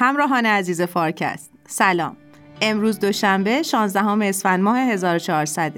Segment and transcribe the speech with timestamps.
[0.00, 2.16] همراهان عزیز فارکست سلام
[2.60, 5.72] امروز دوشنبه 16 اسفند ماه 1400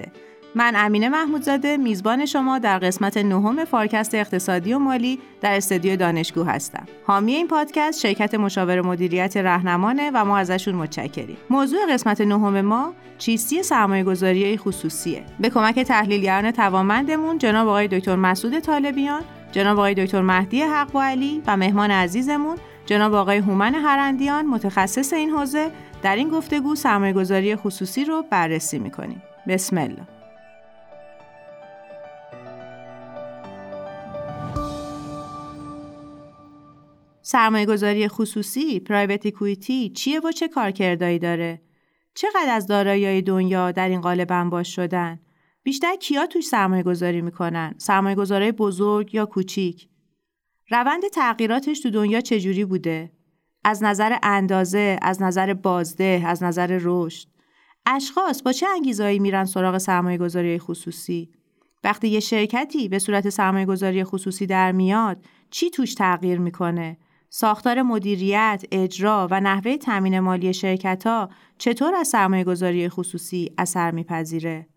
[0.54, 6.45] من امینه محمودزاده میزبان شما در قسمت نهم فارکست اقتصادی و مالی در استودیو دانشگو
[6.45, 6.87] هستم.
[7.06, 11.37] حامی این پادکست شرکت مشاور مدیریت رهنمانه و ما ازشون متشکریم.
[11.50, 15.25] موضوع قسمت نهم ما چیستی سرمایه گذاری خصوصیه.
[15.41, 21.43] به کمک تحلیلگران توانمندمون جناب آقای دکتر مسعود طالبیان، جناب آقای دکتر مهدی حق علی
[21.46, 22.57] و مهمان عزیزمون
[22.91, 25.70] جناب آقای هومن هرندیان متخصص این حوزه
[26.02, 29.23] در این گفتگو سرمایه گذاری خصوصی رو بررسی می‌کنیم.
[29.48, 30.09] بسم الله.
[37.23, 41.62] سرمایه گذاری خصوصی، پرایوت اکویتی چیه و چه کارکردایی داره؟
[42.15, 45.20] چقدر از دارایی دنیا در این قالب انباش شدن؟
[45.62, 49.88] بیشتر کیا توش سرمایه گذاری می‌کنن؟ سرمایه بزرگ یا کوچیک؟
[50.70, 53.12] روند تغییراتش تو دنیا چجوری بوده؟
[53.65, 57.29] از نظر اندازه، از نظر بازده، از نظر رشد.
[57.87, 61.30] اشخاص با چه انگیزهایی میرن سراغ سرمایه گذاری خصوصی؟
[61.85, 66.98] وقتی یه شرکتی به صورت سرمایه گذاری خصوصی در میاد، چی توش تغییر می‌کنه؟
[67.28, 73.91] ساختار مدیریت، اجرا و نحوه تامین مالی شرکت ها چطور از سرمایه گذاری خصوصی اثر
[73.91, 74.69] میپذیره؟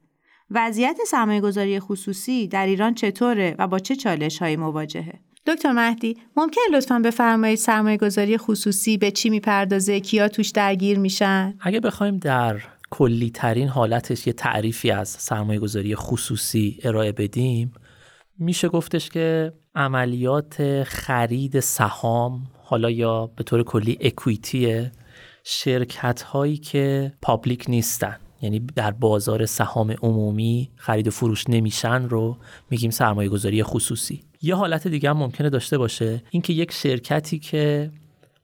[0.52, 6.18] وضعیت سرمایه گذاری خصوصی در ایران چطوره و با چه چالش هایی مواجهه؟ دکتر مهدی
[6.38, 12.18] ممکن لطفا بفرمایید سرمایه گذاری خصوصی به چی می‌پردازه؟ کیا توش درگیر میشن؟ اگه بخوایم
[12.18, 17.74] در کلی ترین حالتش یه تعریفی از سرمایه گذاری خصوصی ارائه بدیم
[18.40, 24.92] میشه گفتش که عملیات خرید سهام حالا یا به طور کلی اکویتی
[25.44, 28.18] شرکت هایی که پابلیک نیستن.
[28.42, 32.38] یعنی در بازار سهام عمومی خرید و فروش نمیشن رو
[32.70, 34.24] میگیم سرمایه گذاری خصوصی.
[34.46, 36.24] یه حالت دیگه هم ممکنه داشته باشه.
[36.30, 37.92] اینکه یک شرکتی که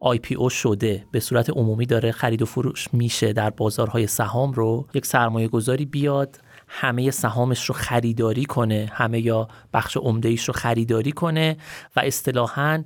[0.04, 5.06] IPO شده به صورت عمومی داره خرید و فروش میشه در بازارهای سهام رو یک
[5.06, 11.58] سرمایه گذاری بیاد همه سهامش رو خریداری کنه همه یا بخش عمده رو خریداری کنه
[11.96, 12.84] و اصطلاحاً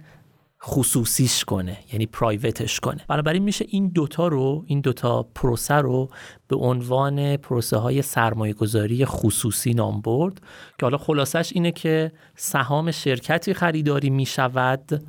[0.66, 3.02] خصوصیش کنه یعنی پرایوتش کنه.
[3.08, 6.10] بنابراین میشه این دوتا رو این دوتا پروسه رو
[6.48, 10.42] به عنوان پروسه های سرمایه گذاری خصوصی نام برد.
[10.80, 15.04] که حالا خلاصش اینه که سهام شرکتی خریداری می‌شود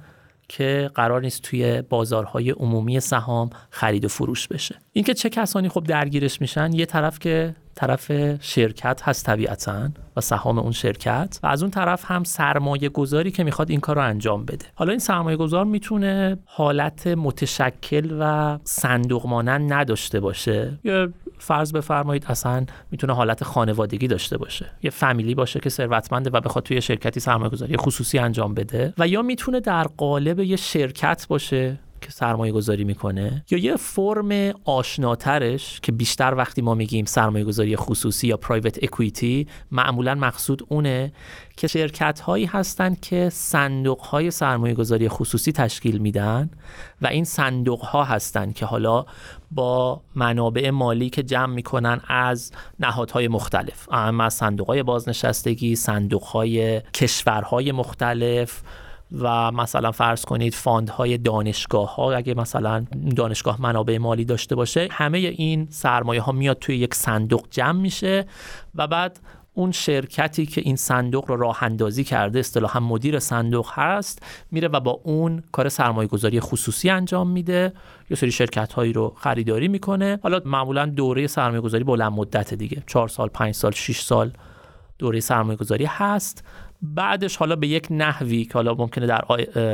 [0.48, 4.78] که قرار نیست توی بازارهای عمومی سهام خرید و فروش بشه.
[4.92, 10.58] اینکه چه کسانی خب درگیرش میشن یه طرف که طرف شرکت هست طبیعتا و سهام
[10.58, 14.44] اون شرکت و از اون طرف هم سرمایه گذاری که می‌خواد این کار رو انجام
[14.44, 14.66] بده.
[14.74, 20.78] حالا این سرمایه گذار می‌تونه حالت متشکل و صندوق مانند نداشته باشه.
[20.84, 21.08] یا
[21.38, 24.66] فرض بفرمایید اصلا می‌تونه حالت خانوادگی داشته باشه.
[24.82, 29.08] یه فامیلی باشه که ثروتمنده و بخواد توی شرکتی سرمایه گذاری خصوصی انجام بده و
[29.08, 35.80] یا می‌تونه در قالب یه شرکت باشه که سرمایه گذاری می‌کنه یا یه فرم آشناترش
[35.80, 41.12] که بیشتر وقتی ما میگیم سرمایه گذاری خصوصی یا پرایوت اکویتی معمولا مقصود اونه
[41.56, 46.50] که شرکت هایی هستند که صندوق های سرمایه گذاری خصوصی تشکیل میدن
[47.02, 49.04] و این صندوق ها هستند که حالا
[49.50, 53.88] با منابع مالی که جمع می‌کنن از نهادهای مختلف.
[53.92, 58.62] اما از صندوق های بازنشستگی صندوق های کشورهای مختلف
[59.20, 62.84] و مثلا فرض کنید فاندهای دانشگاه ها اگه مثلا
[63.16, 68.26] دانشگاه منابع مالی داشته باشه همه این سرمایه ها میاد توی یک صندوق جمع میشه
[68.74, 69.20] و بعد
[69.54, 74.80] اون شرکتی که این صندوق رو راه اندازی کرده اصطلاحا مدیر صندوق هست میره و
[74.80, 77.72] با اون کار سرمایه گذاری خصوصی انجام میده.
[78.10, 80.18] یه سری شرکت هایی رو خریداری می‌کنه.
[80.22, 84.30] حالا معمولا دوره سرمایه گذاری بلند مدت دیگه 4 سال 5 سال 6 سال
[84.98, 86.44] دوره سرمایه گذاری هست.
[86.84, 89.20] بعدش حالا به یک نحوی که حالا ممکنه در,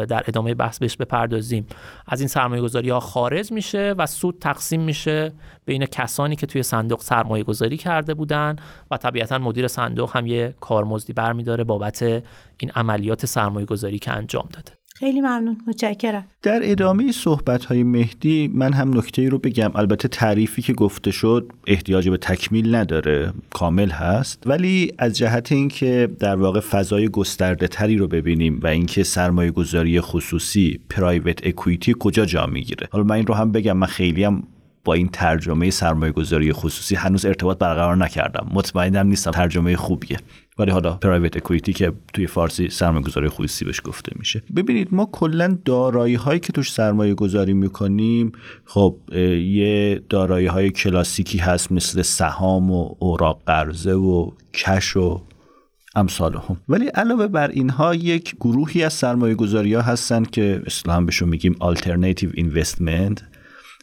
[0.04, 1.66] در ادامه بحث بهش بپردازیم.
[2.06, 5.32] از این سرمایه گذاری ها خارج میشه و سود تقسیم میشه
[5.64, 8.56] بین کسانی که توی صندوق سرمایه گذاری کرده بودن
[8.90, 14.48] و طبیعتا مدیر صندوق هم یه کارمزدی برمیداره بابت این عملیات سرمایه گذاری که انجام
[14.52, 14.79] داده.
[15.00, 16.24] خیلی ممنون متشکرم.
[16.42, 19.70] در ادامه صحبت های مهدی من هم نکته ای رو بگم.
[19.74, 24.42] البته تعریفی که گفته شد احتیاج به تکمیل نداره کامل هست.
[24.46, 30.00] ولی از جهت اینکه در واقع فضای گسترده تری رو ببینیم و اینکه سرمایه گذاری
[30.00, 32.88] خصوصی پرایوت اکویتی کجا جا می‌گیره.
[32.90, 34.42] حالا من این رو هم بگم من خیلی هم
[34.84, 38.46] با این ترجمه سرمایه گذاری خصوصی هنوز ارتباط برقرار نکردم.
[38.54, 40.16] مطمئنم نیستم ترجمه خوبیه.
[40.60, 44.42] ولی حالا پرایوت اکویتی که توی فارسی سرمایه گذاری خصوصی بهش گفته میشه.
[44.56, 48.32] ببینید ما کلا دارایی هایی که توش سرمایه گذاری می‌کنیم
[48.64, 48.96] خب
[49.44, 55.22] یه دارایی های کلاسیکی هست مثل سهام و اوراق قرضه و کش و
[55.94, 56.56] امثال هم.
[56.68, 61.56] ولی علاوه بر اینها یک گروهی از سرمایه گذاری ها هستن که اصلا بهشون میگیم
[61.60, 63.22] alternative investment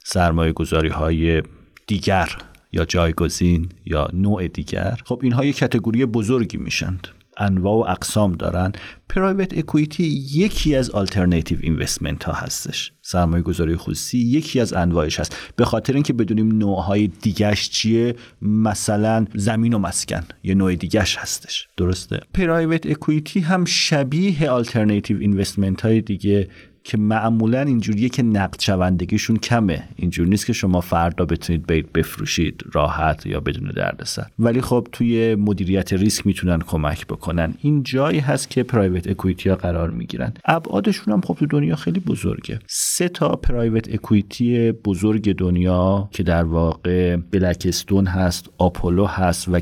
[0.03, 1.43] سرمایه گذاری های
[1.87, 2.29] دیگر.
[2.71, 4.99] یا جایگزین یا نوع دیگر.
[5.05, 7.07] خب اینها یک category بزرگی میشند.
[7.37, 8.71] انواع و اقسام دارن
[9.09, 10.03] private equity
[10.33, 12.91] یکی از alternative investment ها هستش.
[13.01, 15.35] سرمایه گذاری خصوصی یکی از انواعش هست.
[15.55, 21.67] به خاطر اینکه بدونیم نوعهای دیگش چیه مثلا زمین و مسکن یه نوع دیگش هستش.
[21.77, 26.47] درسته؟ private equity هم شبیه alternative investment های دیگه
[26.87, 29.83] که معمولا اینجوریه که نقد شوندگیشون کمه.
[29.95, 34.25] اینجور نیست که شما فردا بتونید برید بفروشید راحت یا بدون دردسر.
[34.39, 37.53] ولی خب توی مدیریت ریسک می‌تونن کمک بکنن.
[37.61, 40.33] این جایی هست که private equity ها قرار می‌گیرن.
[40.45, 42.59] ابعادشون هم خب تو دنیا خیلی بزرگه.
[42.67, 49.59] سه تا پرایوت اکویتی بزرگ دنیا که در واقع بلکستون هست آپولو هست و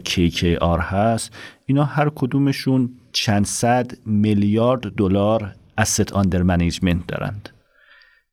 [0.61, 1.33] آر هست.
[1.65, 7.49] اینا هر کدومشون چند صد میلیارد دلار asset under management دارند.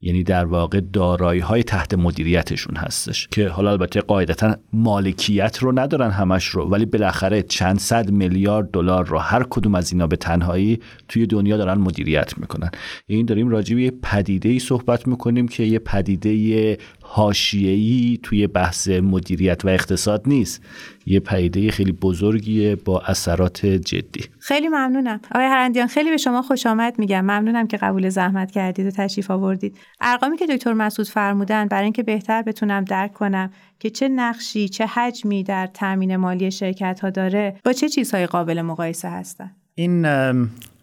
[0.05, 6.11] یعنی در واقع دارایی های تحت مدیریتشون هستش که حالا البته قاعدتا مالکیت رو ندارن
[6.11, 10.81] همش رو ولی بالاخره چند صد میلیارد دلار رو هر کدوم از اینا به تنهایی
[11.09, 12.71] توی دنیا دارن مدیریت می‌کنن.
[13.07, 16.79] این داریم راجع به پدیده ای صحبت می‌کنیم که یه پدیده
[17.15, 20.63] حاشیه‌ای توی بحث مدیریت و اقتصاد نیست.
[21.07, 24.25] یه پدیده خیلی بزرگیه با اثرات جدی.
[24.39, 25.21] خیلی ممنونم.
[25.35, 27.21] آقای هرندیان خیلی به شما خوش آمد میگم.
[27.21, 29.77] ممنونم که قبول زحمت کردید و تشریف آوردید.
[30.01, 34.87] ارقامی که دکتر مسعود فرمودن برای اینکه بهتر بتونم درک کنم که چه نقشی چه
[34.87, 40.07] حجمی در تامین مالی شرکت ها داره با چه چیزهای قابل مقایسه هستن؟ این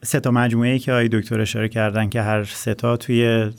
[0.03, 3.51] سه تا مجموعه که آقای دکتر اشاره کردن که هر سه تا توی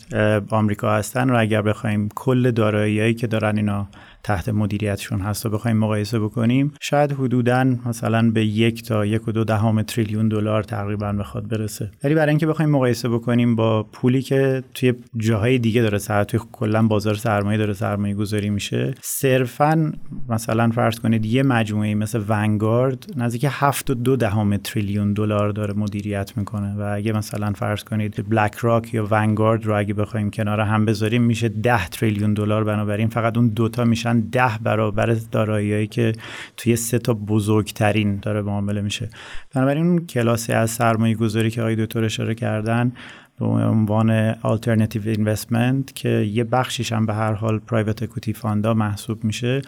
[0.50, 3.88] آمریکا هستن و اگر بخوایم کل داراییایی که دارن اینا
[4.22, 9.32] تحت مدیریتشون هست و بخوایم مقایسه بکنیم شاید حدودا مثلا به یک تا یک و
[9.32, 11.90] دو دهم تریلیون دلار تقریبا بخواد برسه.
[12.04, 16.40] ولی برای اینکه بخوایم مقایسه بکنیم با پولی که توی جاهای دیگه داره سر توی
[16.52, 19.92] کلا بازار سرمایه داره سرمایه گذاری میشه صرفا
[20.28, 25.74] مثلا فرض کنید یه مجموعه مثل ونگارد نزدیک 7 و دو دهم تریلیون دلار داره
[25.74, 30.60] مدیریت می‌کنه و اگه مثلا فرض کنید بلک راک یا ونگارد رو اگه بخوایم کنار
[30.60, 32.64] هم بذاریم میشه 10 تریلیون دلار.
[32.64, 36.12] بنابراین فقط اون دوتا میشه ده برابر داراییایی که
[36.56, 39.08] توی سه تا بزرگترین داره معامله میشه.
[39.54, 42.92] بنابراین اون کلاسی از سرمایه گذاری که آقای دکتر اشاره کردن
[43.40, 49.24] به عنوان alternative investment که یه بخشیش هم به هر حال پرایوت اکوتی فاندا محسوب
[49.24, 49.62] میشه.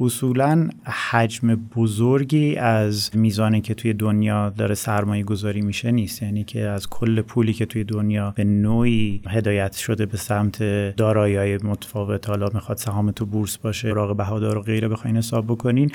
[0.00, 0.68] اصولا
[1.10, 6.22] حجم بزرگی از میزانی که توی دنیا داره سرمایه گذاری میشه نیست.
[6.22, 10.62] یعنی که از کل پولی که توی دنیا به نوعی هدایت شده به سمت
[10.96, 15.90] دارایی متفاوت حالا می‌خواد سهام تو بورس باشه راق بهادار و غیره بخواین حساب بکنین.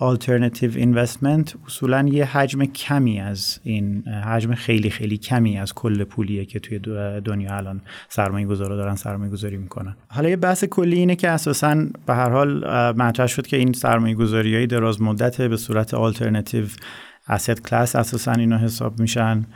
[0.00, 6.44] Alternative investment اصولا یه حجم کمی از این حجم خیلی خیلی کمی از کل پولیه
[6.44, 6.78] که توی
[7.24, 9.96] دنیا الان سرمایه گذارا دارن سرمایه گذاری می‌کنن.
[10.08, 14.14] حالا یه بحث کلی اینه که اساسا به هر حال مطرح شد که این سرمایه
[14.14, 16.70] گذاری های دراز مدت به صورت alternative
[17.30, 19.46] asset class اساسا اینا حساب میشن.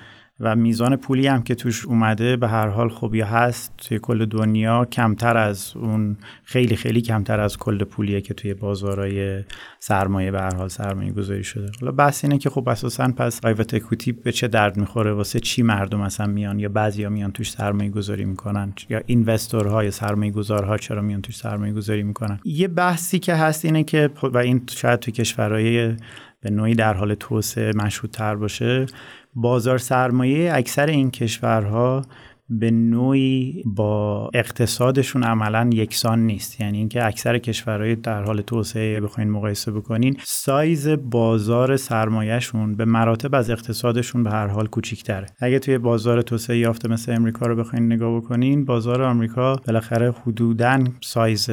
[0.43, 4.85] و میزان پولی هم که توش اومده به هر حال خوبی هست توی کل دنیا
[4.85, 9.45] کمتر از اون خیلی خیلی کمتر از کل پولیه که توی بازارهای
[9.79, 11.71] سرمایه به هر حال سرمایه گذاری شده.
[11.81, 15.63] حالا بحث اینه که خب اساسا پس پرایوت اکوتی به چه درد می‌خوره؟ واسه چی
[15.63, 20.79] مردم اصلا میان؟ یا بعضیا میان توش سرمایه گذاری می‌کنن؟ یا اینوستورها یا سرمایه گذارها
[20.79, 25.01] چرا میان توش سرمایه گذاری می‌کنن؟ یه بحثی که هست اینه که و این شاید
[25.01, 25.97] توی کشورهای
[26.43, 28.87] به نوعی در حال توسعه مشهود تر باشه
[29.35, 32.03] بازار سرمایه اکثر این کشورها
[32.49, 36.61] به نوعی با اقتصادشون عملا یکسان نیست.
[36.61, 43.35] یعنی اینکه اکثر کشورهای در حال توسعه بخواین مقایسه بکنین سایز بازار سرمایهشون به مراتب
[43.35, 45.27] از اقتصادشون به هر حال کوچیک‌تره.
[45.41, 50.85] اگه توی بازار توسعه یافته مثل امریکا رو بخواین نگاه بکنین بازار آمریکا بالاخره حدوداً
[51.01, 51.51] سایز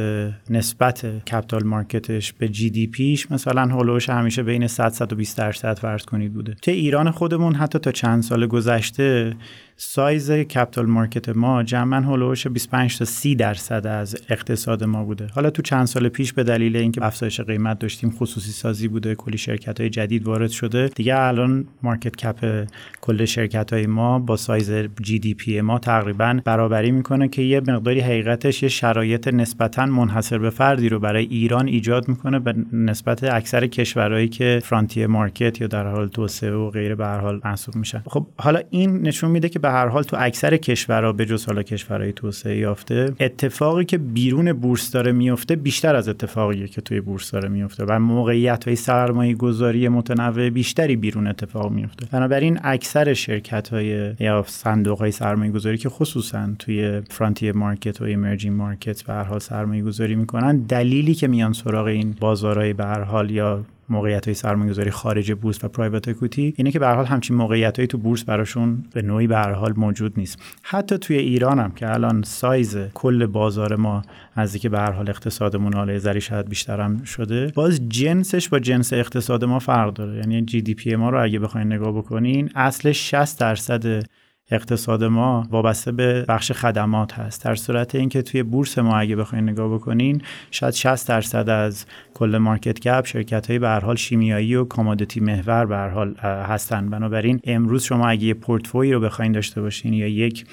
[0.49, 5.37] نسبت capital market ش به GDP ش مثلا حول و حوش همیشه بین 100 120
[5.37, 6.53] درصد فرض کنید بوده.
[6.61, 9.35] توی ایران خودمون حتی تا چند سال گذشته
[9.81, 15.03] size capital market ما جمعا حول و حوش 25 تا 30 درصد از اقتصاد ما
[15.03, 15.27] بوده.
[15.35, 19.37] حالا تو چند سال پیش به دلیل اینکه افزایش قیمت داشتیم خصوصی سازی بوده کلی
[19.37, 20.87] شرکت های جدید وارد شده.
[20.87, 22.67] دیگه الان market cap
[23.01, 24.71] کل شرکت های ما با سایز
[25.01, 30.89] GDP ما تقریبا برابری می‌کنه که یه مقداری حقیقتش یه شرایط نسبتا منحصر به فردی
[30.89, 36.07] رو برای ایران ایجاد می‌کنه به نسبت اکثر کشورهایی که frontier market یا در حال
[36.07, 38.03] توسعه و غیره به هر حال محسوب میشن.
[38.05, 41.63] خب حالا این نشون میده که به هر حال تو اکثر کشورها به جز حالا
[41.63, 47.31] کشورهای توسعه یافته اتفاقی که بیرون بورس داره میفته بیشتر از اتفاقی که توی بورس
[47.31, 53.69] داره میفته و موقعیت های سرمایه گذاری متنوع بیشتری بیرون اتفاق میفته بنابراین اکثر شرکت
[53.69, 59.13] های یا صندوق های سرمایه گذاری که خصوصا توی frontier market و emerging market به
[59.13, 63.65] هر حال سرمایه گذاری می‌کنن دلیلی که میان سراغ این بازارهای به هر حال یا
[63.91, 67.97] موقعیت های سرمایه‌گذاری خارج بورس و private equity اینه که به حال همچین موقعیت تو
[67.97, 70.39] بورس براشون به نوعی به حال موجود نیست.
[70.63, 74.01] حتی توی ایران هم که الان سایز کل بازار ما
[74.37, 79.45] نزدیک به هر حال اقتصادمون حالا زری شاید بیشترم شده باز جنسش با جنس اقتصاد
[79.45, 80.17] ما فرق داره.
[80.17, 84.03] یعنی GDP ما رو اگه بخواین نگاه بکنین اصل 60 درصد
[84.51, 87.45] اقتصاد ما وابسته به بخش خدمات هست.
[87.45, 92.37] در صورت اینکه توی بورس ما اگه بخواین نگاه بکنین شاید 60 درصد از کل
[92.37, 96.89] market cap شرکت های به حال شیمیایی و commodity محور به حال هستن.
[96.89, 100.45] بنابراین امروز شما اگه یه پورتفوی رو بخواین داشته باشین یا یک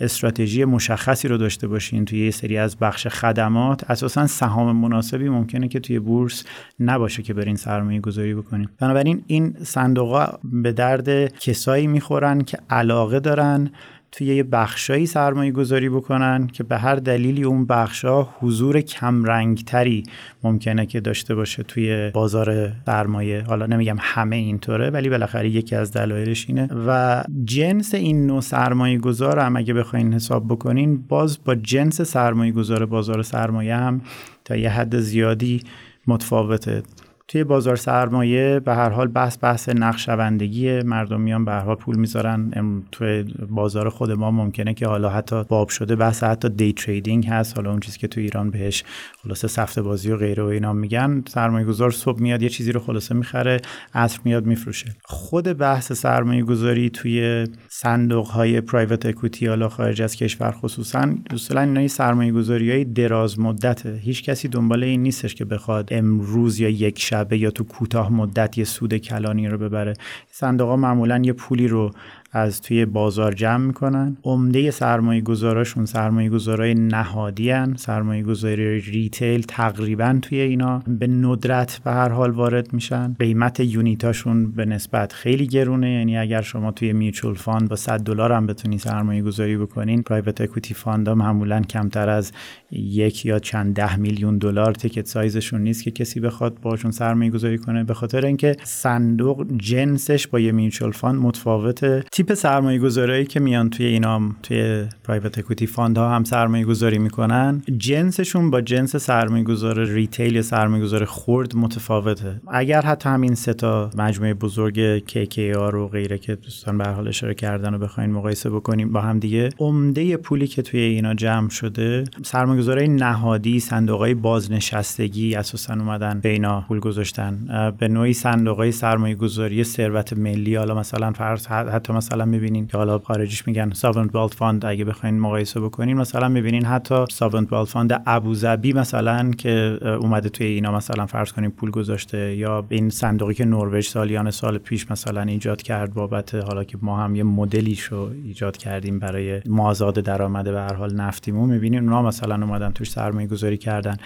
[0.00, 3.90] استراتژی مشخصی رو داشته باشین توی یه سری از بخش خدمات.
[3.90, 6.44] اساسا سهام مناسبی ممکنه که توی بورس
[6.80, 8.68] نباشه که برین سرمایه گذاری بکنین.
[8.78, 13.70] بنابراین این صندوق به درد کسایی می‌خورن که علاقه دارن
[14.16, 20.02] توی یه بخشایی سرمایه گذاری بکنن که به هر دلیلی اون بخشا حضور کمرنگتری
[20.42, 23.42] ممکنه که داشته باشه توی بازار سرمایه.
[23.42, 26.68] حالا نمیگم همه اینطوره ولی بالاخره یکی از دلایلش اینه.
[26.86, 32.52] و جنس این نوع سرمایه گذار هم اگه بخواین حساب بکنین باز با جنس سرمایه
[32.52, 34.00] گذار بازار سرمایه هم
[34.44, 35.62] تا یه حد زیادی
[36.06, 36.82] متفاوته.
[37.28, 41.96] توی بازار سرمایه به هر حال بحث بحث نقشوندگی مردم میان به هر حال پول
[41.96, 42.50] می‌ذارن.
[42.92, 47.56] توی بازار خود ما ممکنه که حالا حتی باب شده بحث حتی دی تریدینگ هست.
[47.56, 48.84] حالا اون چیزی که تو ایران بهش
[49.22, 51.22] خلاصه سفته بازی و غیره و اینا میگن.
[51.28, 53.60] سرمایه گذار صبح میاد یه چیزی رو خلاصه می‌خره
[53.94, 54.96] عصر میاد میفروشه.
[55.04, 61.60] خود بحث سرمایه گذاری توی صندوق های پرایوت اکویتی حالا خارج از کشور خصوصا اصولا
[61.60, 64.00] اینا سرمایه گذاری های دراز مدته.
[64.02, 68.58] هیچ کسی دنبال این نیستش که بخواد امروز یا یک شبه یا تو کوتاه مدت
[68.58, 69.94] یه سود کلانی رو ببره.
[70.30, 71.90] صندوق ها معمولا یه پولی رو
[72.34, 74.16] از توی بازار جمع می‌کنن.
[74.24, 77.74] عمده سرمایه گذاراشون سرمایه گذارای نهادی هن.
[77.76, 83.16] سرمایه گذاری retail تقریبا توی اینا به ندرت به هر حال وارد میشن.
[83.18, 85.90] قیمت unit اشون به نسبت خیلی گرونه.
[85.90, 90.40] یعنی اگر شما توی mutual fund با 100 دلار هم بتونی سرمایه گذاری بکنین private
[90.40, 92.32] equity fund معمولا کمتر از
[92.70, 94.72] یک یا چند ده میلیون دلار.
[94.72, 97.84] ticket size شون نیست که کسی بخواد باشون سرمایه گذاری کنه.
[97.84, 102.04] به خاطر اینکه صندوق جنسش با یه mutual fund متفاوته.
[102.24, 106.98] تیپ سرمایه گذاری که میان توی اینام توی private equity fund ها هم سرمایه گذاری
[106.98, 112.40] می‌کنن جنسشون با جنس سرمایه گذار retail یا سرمایه گذار خرد متفاوته.
[112.48, 117.34] اگر حتی همین سه تا مجموعه بزرگ KKR و غیره که دوستان به حال اشاره
[117.34, 122.04] کردن و بخواین مقایسه بکنیم با هم دیگه عمده پولی که توی اینا جمع شده
[122.22, 127.38] سرمایه‌گذارای نهادی صندوقهای بازنشستگی اساسا اومدن به اینا پول گذاشتن.
[127.78, 132.98] به نوعی صندوقهای سرمایه‌گذاری ثروت ملی حالا مثلا فرض حتی مثلا مثلا می‌بینین که حالا
[132.98, 138.02] خارجیش میگن sovereign wealth fund اگه بخواین مقایسه بکنین مثلا می‌بینین حتی sovereign wealth fund
[138.06, 143.44] ابوظبی مثلا که اومده توی اینا مثلا فرض کنیم پول گذاشته یا این صندوقی که
[143.44, 148.56] نروژ سالیان سال پیش مثلا ایجاد کرد بابت حالا که ما هم یه مدلیشو ایجاد
[148.56, 153.56] کردیم برای مازاد درآمد به هر حال نفتیمون می‌بینین اونا مثلا اومدن توش سرمایه گذاری
[153.56, 153.96] کردن.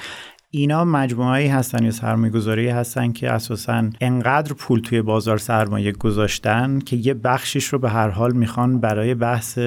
[0.50, 6.78] اینا مجموعه هستن یا سرمایه گذاری هستن که اساسا انقدر پول توی بازار سرمایه گذاشتن
[6.78, 9.58] که یه بخشش رو به هر حال می‌خوان برای بحث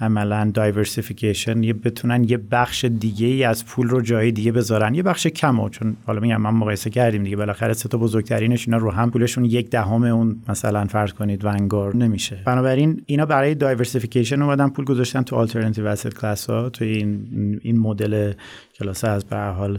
[0.00, 4.94] عملا diversification یه بتونن یه بخش دیگه ای از پول رو جای دیگه بذارن.
[4.94, 8.78] یه بخش کمو چون حالا میگم من مقایسه کردیم دیگه بالاخره سه تا بزرگترینش اینا
[8.78, 12.42] رو هم پولشون یک دهم اون مثلا فرض کنید Vanguard نمیشه.
[12.44, 17.78] بنابراین اینا برای diversification اومدن پول گذاشتن تو alternative asset class ها تو این این
[17.78, 18.32] مدل
[18.78, 19.78] کلاس از به حال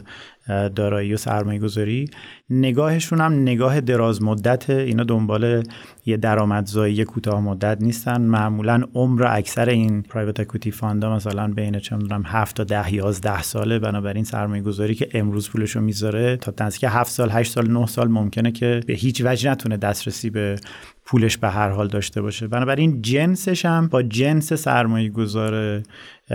[0.76, 2.10] دارایی و سرمایه گذاری
[2.50, 5.64] نگاهشون هم نگاه دراز مدت اینا دنبال
[6.06, 8.22] یه درآمدزایی کوتاه مدت نیستن.
[8.22, 13.42] معمولا عمر اکثر این پرایوت اکویتی فاندا مثلا بین چه می‌دونم 7 تا 10 11
[13.42, 13.80] ساله.
[13.80, 18.08] بنابراین سرمایه گذاری که امروز پولشو می‌ذاره تا نزدیک 7 سال 8 سال 9 سال
[18.08, 20.56] ممکنه که به هیچ وجه نتونه دسترسی به
[21.06, 22.48] پولش به هر حال داشته باشه.
[22.48, 25.84] بنابراین جنسش هم با جنس سرمایه گذار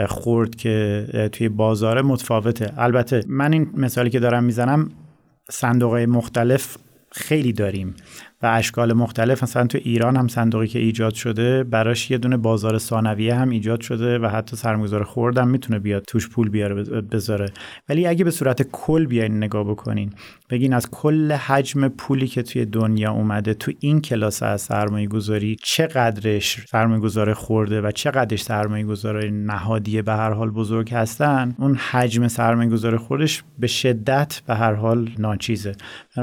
[0.06, 2.72] خورد که توی بازار متفاوته.
[2.76, 4.90] البته من این مثالی که دارم می‌زنم
[5.50, 6.76] صندوق مختلف
[7.12, 7.94] خیلی داریم.
[8.42, 9.42] و اشکال مختلف.
[9.42, 13.80] مثلا تو ایران هم صندوقی که ایجاد شده براش یه دونه بازار ثانویه هم ایجاد
[13.80, 17.47] شده و حتی سرمایه‌گذار خوردم می‌تونه بیاد توش پول بیاره بذاره.
[17.88, 20.12] ولی اگه به صورت کل بیاین نگاه بکنین
[20.50, 25.57] بگین از کل حجم پولی که توی دنیا اومده تو این کلاس از سرمایه گذاری
[25.62, 31.75] چقدرش سرمایه گذار خورده و چقدرش سرمایه گذار نهادی به هر حال بزرگ هستن؟ اون
[31.75, 35.75] حجم سرمایه گذار خودش به شدت به هر حال ناچیزه.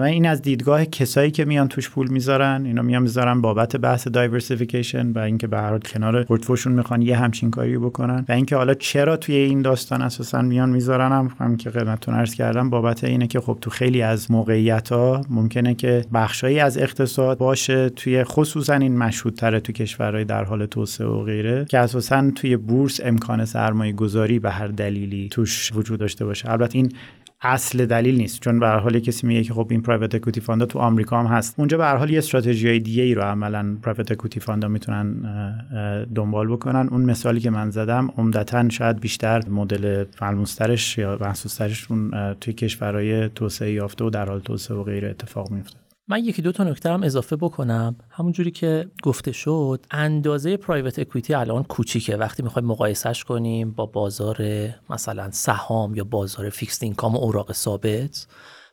[0.03, 5.11] این از دیدگاه کسایی که میان توش پول می‌ذارن اینا میان می‌ذارن بابت بحث دایورسیفیکیشن
[5.11, 9.17] و اینکه به هر کنار پورتفوشون می‌خوان یه همچین کاری بکنن و اینکه حالا چرا
[9.17, 13.39] توی این داستان اساسا میان می‌ذارن هم, هم که خدمتتون عرض کردم بابت اینه که
[13.39, 18.97] خب تو خیلی از موقعیت ها ممکنه که بخشایی از اقتصاد باشه توی خصوصا این
[18.97, 24.39] مشهودتره تو کشورهای در حال توسعه و غیره که اساسا توی بورس امکان سرمایه گذاری
[24.39, 26.51] به هر دلیلی توش وجود داشته باشه.
[26.51, 26.91] البته این
[27.45, 30.65] اصل دلیل نیست چون به هر حال کسی میگه که خب این پرایوت اکوتی فاندا
[30.65, 31.55] تو آمریکا هم هست.
[31.57, 35.15] اونجا به هر حال یه استراتژی دیگه ای رو عملا پرایوت اکوتی فاندا می‌تونن
[36.15, 36.87] دنبال بکنن.
[36.91, 43.29] اون مثالی که من زدم عمدتا شاید بیشتر مدل ملموسترش یا محسوسترش اون توی کشورهای
[43.29, 46.89] توسعه یافته و در حال توسعه و غیره اتفاق میفته من یکی دو تا نکته
[46.89, 47.95] هم اضافه بکنم.
[48.09, 52.17] همونجوری که گفته شد اندازه پرایوت اکویتی الان کوچیکه.
[52.17, 54.37] وقتی می‌خوایم مقایسهش کنیم با بازار
[54.89, 58.27] مثلا سهام یا بازار فیکس اینکام و اوراق ثابت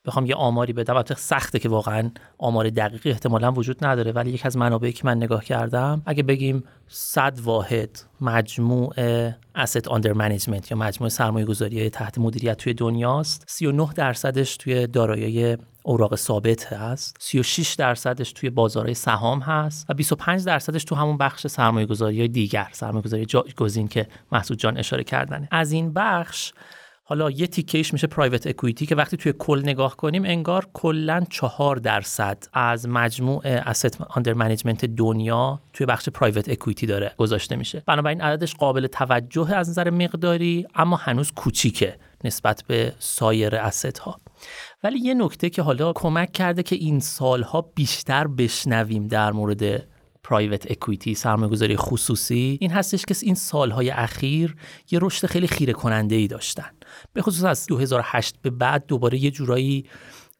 [0.05, 0.97] بخوام یه آماری بدم.
[0.97, 5.17] البته سخته که واقعا آمار دقیقی احتمالا وجود نداره ولی یک از منابعی که من
[5.17, 8.95] نگاه کردم اگه بگیم 100 واحد مجموع
[9.59, 15.57] asset under management یا مجموع سرمایه گذاری تحت مدیریت توی دنیاست 39 درصدش توی دارایی
[15.83, 17.17] اوراق ثابت هست.
[17.21, 22.69] 36 درصدش توی بازارهای سهام هست و 25 درصدش تو همون بخش سرمایه گذاری دیگر
[22.73, 25.49] سرمایه گذاری جایگزین که محسود جان اشاره کردنه.
[25.51, 26.53] از این بخش
[27.05, 31.77] حالا یه تیکیش میشه private equity که وقتی توی کل نگاه کنیم انگار کلا چهار
[31.77, 37.83] درصد از مجموع asset under management دنیا توی بخش private equity داره گذاشته میشه.
[37.87, 44.21] بنابراین عددش قابل توجه از نظر مقداری اما هنوز کوچیکه نسبت به سایر asset ها.
[44.83, 49.89] ولی یه نکته که حالا کمک کرده که این سالها بیشتر بشنویم در مورد
[50.23, 54.57] private equity سرمایه‌گذاری خصوصی این هستش که این سالهای اخیر
[54.91, 56.71] یه رشد خیلی خیره کننده ای داشتن.
[57.13, 59.85] به خصوص از 2008 به بعد دوباره یه جورایی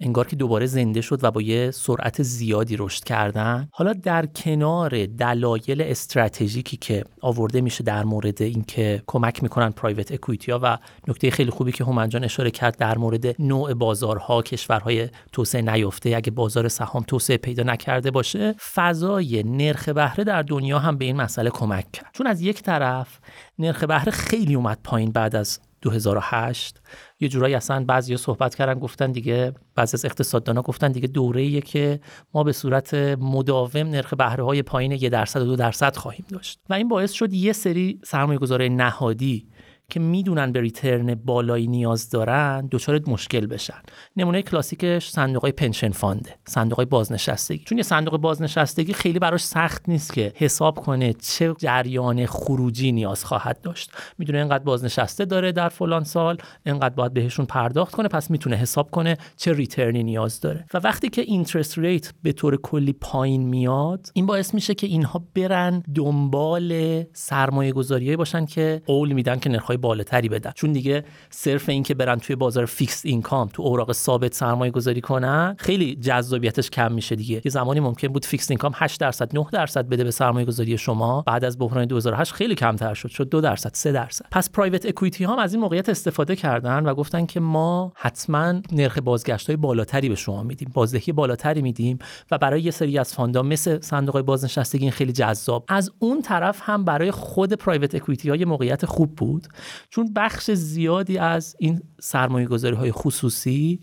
[0.03, 3.69] انگار که دوباره زنده شد و با یه سرعت زیادی رشد کردن.
[3.73, 10.53] حالا در کنار دلایل استراتژیکی که آورده میشه در مورد اینکه کمک می‌کنن پرایوت اکویتی
[10.53, 10.79] ها و
[11.09, 16.31] نکته خیلی خوبی که هومنجان اشاره کرد در مورد نوع بازارها کشورهای توسعه نیافته اگه
[16.31, 21.51] بازار سهام توسعه پیدا نکرده باشه فضای نرخ بهره در دنیا هم به این مسئله
[21.51, 22.11] کمک کرد.
[22.13, 23.19] چون از یک طرف
[23.59, 26.81] نرخ بهره خیلی اومد پایین بعد از 2008
[27.23, 32.01] یه جورایی اصلا بعضی صحبت کردن گفتن دیگه بعضی از اقتصاددانا گفتن دیگه دوره که
[32.35, 36.61] ما به صورت مداوم نرخ بهره های پایین یه درصد و دو درصد خواهیم داشت.
[36.71, 39.47] و این باعث شد یه سری سرمایه گذاره نهادی
[39.93, 43.83] که می‌دونن به ریترن بالایی نیاز دارن دچار مشکل بشن.
[44.17, 47.65] نمونه کلاسیکش صندوق پنشن فانده صندوق بازنشستگی.
[47.65, 53.25] چون یه صندوق بازنشستگی خیلی براش سخت نیست که حساب کنه چه جریان خروجی نیاز
[53.25, 53.91] خواهد داشت.
[54.19, 58.91] می‌دونه اینقدر بازنشسته داره در فلان سال اینقدر باید بهشون پرداخت کنه پس می‌تونه حساب
[58.91, 60.65] کنه چه return ی نیاز داره.
[60.75, 65.23] و وقتی که interest rate به طور کلی پایین میاد این باعث میشه که اینها
[65.35, 70.53] برن دنبال سرمایه گذاریایی باشن که قول میدن که نرخ بالاتری بدن.
[70.55, 75.01] چون دیگه صرف این که برن توی بازار fixed income تو اوراق ثابت سرمایه گذاری
[75.01, 77.43] کنن خیلی جذابیتش کم میشه دیگه.
[77.45, 81.23] یه زمانی ممکن بود fixed income 8 درصد 9 درصد بده به سرمایه گذاری شما.
[81.27, 84.25] بعد از بحران 2008 خیلی کمتر شد شد 2 درصد 3 درصد.
[84.31, 88.99] پس private equity هم از این موقعیت استفاده کردن و گفتن که ما حتما نرخ
[88.99, 90.71] بازگشت های بالاتری به شما میدیم.
[90.75, 91.99] بازدهی بالاتری میدیم
[92.31, 95.65] و برای یه سری از فاندا مثل صندوق بازنشستگی خیلی جذاب.
[95.69, 99.49] از اون طرف هم برای خود پرایوت اکوئیتی ها یه موقعیت خوب بود.
[99.91, 103.81] چون بخش زیادی از این سرمایه گذاری های خصوصی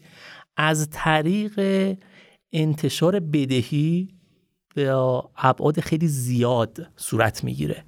[0.58, 1.60] از طریق
[2.54, 4.08] انتشار بدهی
[4.76, 4.94] به
[5.38, 7.86] ابعاد خیلی زیاد صورت می‌گیره.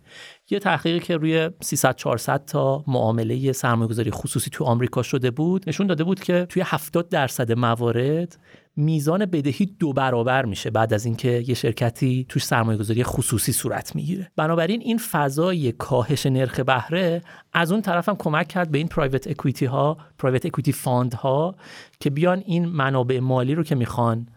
[0.50, 5.88] یه تحقیقی که روی 300 400 تا معامله سرمایه‌گذاری خصوصی تو آمریکا شده بود نشون
[5.88, 8.38] داده بود که توی 70 درصد موارد
[8.82, 14.32] میزان بدهی دو برابر میشه بعد از اینکه یه شرکتی توش سرمایه‌گذاری خصوصی صورت می‌گیره.
[14.36, 17.22] بنابراین این فضای کاهش نرخ بهره
[17.54, 21.56] از اون طرف هم کمک کرد به این private equity ها private equity fund ها
[22.00, 24.28] که بیان این منابع مالی رو که می‌خوان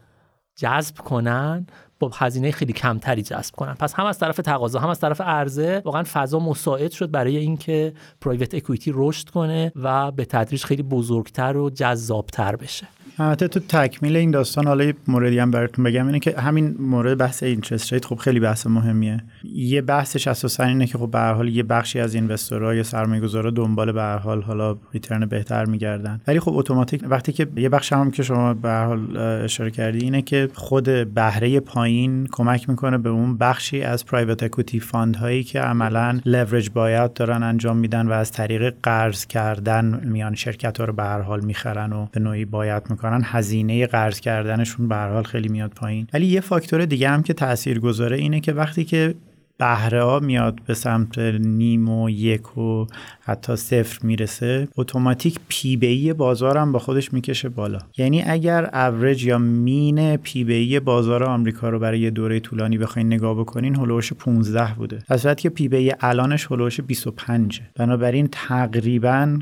[0.56, 1.66] جذب کنن
[2.00, 3.74] با هزینه خیلی کمتری جذب کنن.
[3.74, 7.92] پس هم از طرف تقاضا هم از طرف عرضه واقعا فضا مساعد شد برای اینکه
[8.20, 12.86] private equity رشد کنه و به تدریج خیلی بزرگتر و جذابتر بشه.
[13.18, 17.42] البته تو تکمیل این داستان حالا موردی هم براتون بگم اینه که همین مورد بحث
[17.42, 19.20] interest rate خب خیلی بحث مهمیه.
[19.54, 22.82] یه بحثش اساسا اینه که خب به هر حال یه بخشی از investor ها یا
[22.82, 26.20] سرمایه‌گذارا دنبال به هر حال حالا return بهتر میگردن.
[26.26, 29.98] ولی خب اتوماتیک وقتی که یه بخش هم که شما به هر حال اشاره کردی
[29.98, 35.44] اینه که خود بهره پایین کمک می‌کنه به اون بخشی از private equity fund هایی
[35.44, 40.84] که عملا leveraged buyout دارن انجام میدن و از طریق قرض کردن میان شرکت ها
[40.84, 45.22] رو به هر حال می‌خرن و به نوعی buyout می‌کنن هزینه قرض کردنشون به حال
[45.22, 46.06] خیلی میاد پایین.
[46.12, 49.14] ولی یه فاکتور دیگه هم که تاثیر گذاره اینه که وقتی که
[49.58, 52.86] بهره ها میاد به سمت نیم و یک و
[53.20, 57.78] حتی صفر می‌رسه اتوماتیک P/E بازار هم با خودش می‌کشه بالا.
[57.98, 63.34] یعنی اگر اوریج یا mean P/E بازار آمریکا رو برای یه دوره طولانی بخواین نگاه
[63.34, 64.98] بکنین هلوش 15 بوده.
[65.08, 69.38] از صورتی که P/E الانش حول و حوش 25 بنابراین تقریبا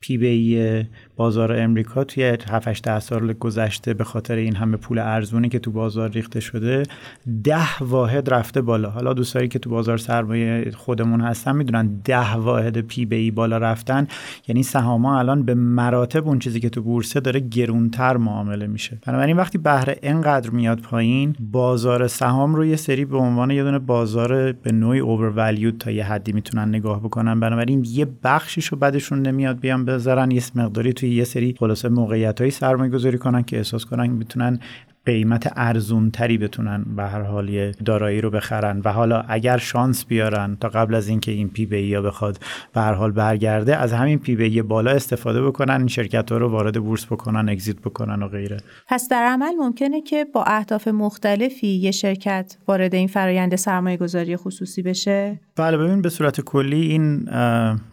[0.00, 0.84] P/E
[1.18, 5.70] بازار امریکا توی 7 8 سال گذشته به خاطر این همه پول ارزونی که تو
[5.70, 6.82] بازار ریخته شده
[7.44, 8.90] ده واحد رفته بالا.
[8.90, 14.06] حالا دوستایی که تو بازار سرمایه خودمون هستن می‌دونن ده واحد پی بی بالا رفتن.
[14.48, 18.98] یعنی سهاما الان به مراتب اون چیزی که تو بورسه داره گرونتر معامله میشه.
[19.06, 23.78] بنابراین وقتی بهره اینقدر میاد پایین بازار سهام رو یه سری به عنوان یه دونه
[23.78, 27.40] بازار به نوعی اوور تا یه حدی می‌تونن نگاه بکنن.
[27.40, 32.50] بنابراین یه بخشیشو بعدشون نمیاد بیان بذارن یه مقداری توی یه سری خلاصه موقعیت های
[32.50, 34.60] سرمایه گذاری کنن که احساس کنن می‌تونن
[35.08, 38.82] قیمت ارزون تری بتونن به هر حال دارایی رو بخرن.
[38.84, 42.38] و حالا اگر شانس بیارن تا قبل از اینکه این P/E یا بخواد
[42.74, 46.74] به هر حال برگرده از همین P/E بالا استفاده بکنن این شرکت ها رو وارد
[46.74, 48.56] بورس بکنن exit بکنن و غیره.
[48.88, 54.36] پس در عمل ممکنه که با اهداف مختلفی یه شرکت وارد این فرایند سرمایه گذاری
[54.36, 57.24] خصوصی بشه؟ بله ببین به صورت کلی این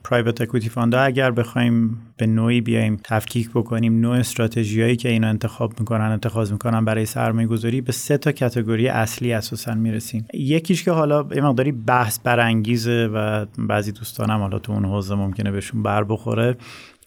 [0.04, 5.28] private equity fund ا اگر بخوایم به نوعی بیایم تفکیک بکنیم نوع استراتژیایی که اینا
[5.28, 10.28] انتخاب می‌کنن اتخاذ می‌کنن برای سرمایه گذاری به سه تا category اصلی اساسا می‌رسیم.
[10.34, 15.52] یکیش که حالا یه مقداری بحث برانگیزه و بعضی دوستانم حالا تو اون حوزه ممکنه
[15.52, 16.58] بهشون بر بخوره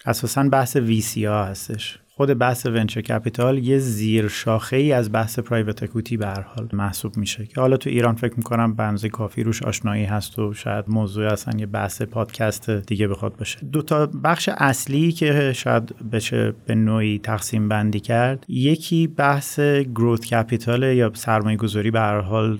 [0.06, 1.98] اساسا بحث VC ها هستش.
[2.18, 6.68] خود بحث venture capital یه زیر شاخه ای از بحث private equity به هر حال
[6.72, 10.84] محسوب میشه که حالا تو ایران فکر می‌کنم بنزه کافی روش آشنایی هست و شاید
[10.88, 13.58] موضوع اصلا یه بحث پادکست دیگه بخواد باشه.
[13.72, 20.26] دو تا بخش اصلی که شاید بشه به نوعی تقسیم بندی کرد یکی بحث growth
[20.26, 22.56] capital یا سرمایه گذاری به هر حال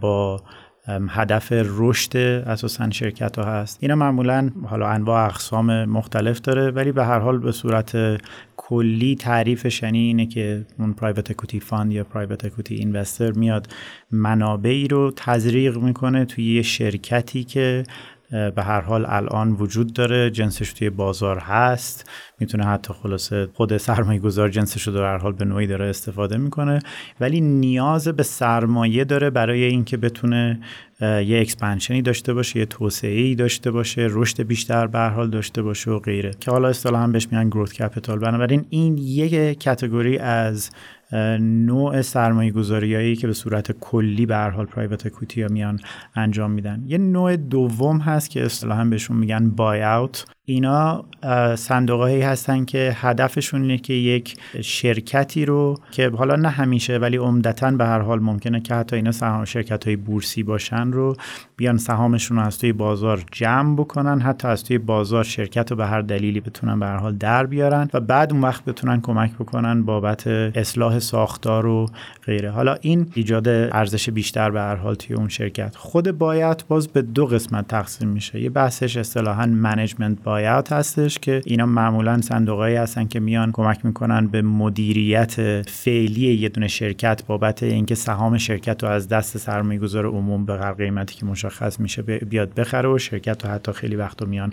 [0.00, 0.42] با
[0.88, 3.78] هدف رشد اساسا شرکت ها هست.
[3.80, 7.96] اینا معمولا حالا انواع اقسام مختلف داره ولی به هر حال به صورت
[8.56, 13.66] کلی تعریفش یعنی اینه که اون private equity fund یا private equity investor میاد
[14.10, 17.84] منابعی رو تزریق می‌کنه توی یه شرکتی که
[18.30, 22.10] به هر حال الان وجود داره جنسش توی بازار هست.
[22.40, 26.36] می‌تونه حتی خلاصه خود سرمایه گذار جنسش رو در هر حال به نوعی داره استفاده
[26.36, 26.78] می‌کنه.
[27.20, 30.60] ولی نیاز به سرمایه داره برای اینکه بتونه
[31.00, 35.62] یه expansion ی داشته باشه یه توسعه ای داشته باشه رشد بیشتر به حال داشته
[35.62, 36.34] باشه و غیره.
[36.40, 40.70] که حالا اصطلاحا بهش میگن growth capital بنابراین این یک category از
[41.12, 45.80] نوع سرمایه گذاری که به صورت کلی به هر حال private equity ها میان
[46.14, 46.82] انجام میدن.
[46.86, 51.04] یه نوع دوم هست که اصطلاحا بهشون میگن buyout اینا
[51.56, 57.16] صندوق هایی هستن که هدفشون اینه که یک شرکتی رو که حالا نه همیشه ولی
[57.16, 61.16] عمدتا به هر حال ممکنه که حتی اینا سهام شرکت های بورسی باشن رو
[61.56, 65.86] بیان سهامشون رو از توی بازار جمع بکنن حتی از توی بازار شرکت رو به
[65.86, 69.82] هر دلیلی بتونن به هر حال در بیارن و بعد اون وقت بتونن کمک بکنن
[69.82, 71.86] بابت اصلاح ساختار و
[72.26, 72.50] غیره.
[72.50, 75.76] حالا این ایجاد ارزش بیشتر به هر حال توی اون شرکت.
[75.76, 78.40] خود باید باز به دو قسمت تقسیم میشه.
[78.40, 84.26] یه بحثش اصطلاحا منیجمنت بایات هستش که اینا معمولا صندوقایی هستن که میان کمک می‌کنن
[84.26, 90.46] به مدیریت فعلی یه دونه شرکت بابت اینکه سهام شرکت رو از دست سرمایه‌گذار عموم
[90.46, 94.52] به هر قیمتی که مشخص میشه بیاد بخره و شرکت رو حتی خیلی وقت میان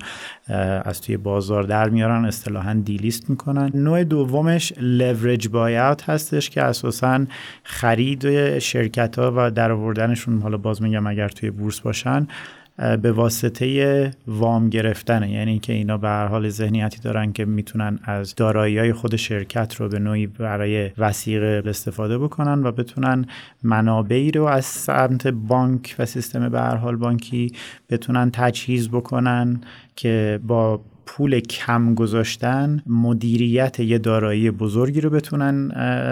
[0.86, 3.72] از توی بازار در میارن اصطلاحا دیلیست می‌کنن.
[3.74, 7.26] نوع دومش لورج بایات هستش که اساسا
[7.64, 12.28] خرید شرکت ها و در آوردنشون حالا باز میگم اگر توی بورس باشن
[12.78, 15.32] به واسطه وام گرفتنه.
[15.32, 19.76] یعنی اینکه اینا به هر حال ذهنیتی دارن که می‌تونن از دارایی های خود شرکت
[19.76, 23.26] رو به نوعی برای وسیقه استفاده بکنن و بتونن
[23.64, 27.52] منابعی رو از سمت بانک و سیستم به هر حال بانکی
[27.90, 29.62] بتونن تجهیز بکنن
[29.96, 35.68] که با پول کم گذاشتن مدیریت یه دارایی بزرگی رو بتونن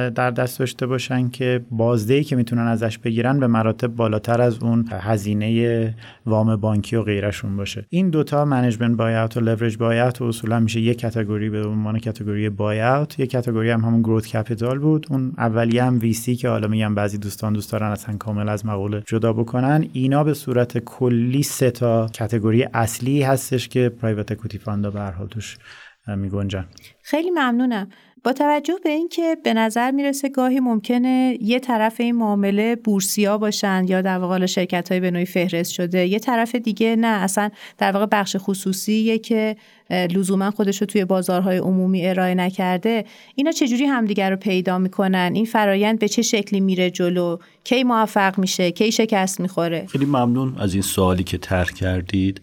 [0.10, 4.86] در دست داشته باشن که بازدهی که می‌تونن ازش بگیرن به مراتب بالاتر از اون
[4.92, 7.86] هزینه وام بانکی و غیرشون باشه.
[7.90, 13.20] این دوتا management buyout و leveraged buyout اصولا میشه یک category به عنوان category buyout
[13.20, 15.08] یک category هم همون growth capital بود.
[15.10, 19.04] اون اولیه هم VC که حالا میگم بعضی دوستان دوست دارن اصلا کامل از مقوله
[19.06, 19.86] جدا بکنن.
[19.94, 24.58] اینا به صورت کلی سه تا category اصلی هستش که private equity
[24.89, 25.58] به هر حال توش
[26.08, 26.65] میگنجن
[27.02, 27.89] خیلی ممنونم.
[28.24, 33.86] با توجه به اینکه به نظر می‌رسه گاهی ممکنه یه طرف این معامله بورسیا باشن
[33.88, 37.91] یا در واقع شرکت های به نوعی فهرست شده یه طرف دیگه نه اصلا در
[37.91, 39.56] واقع بخش خصوصیه که
[39.89, 43.06] لزوما خودش رو توی بازارهای عمومی ارائه نکرده.
[43.36, 48.39] اینا چجوری همدیگر رو پیدا می‌کنن؟ این فرایند به چه شکلی میره جلو؟ کی موفق
[48.39, 52.41] میشه؟ کی شکست می‌خوره؟ خیلی ممنون از این سوالی که طرح کردید.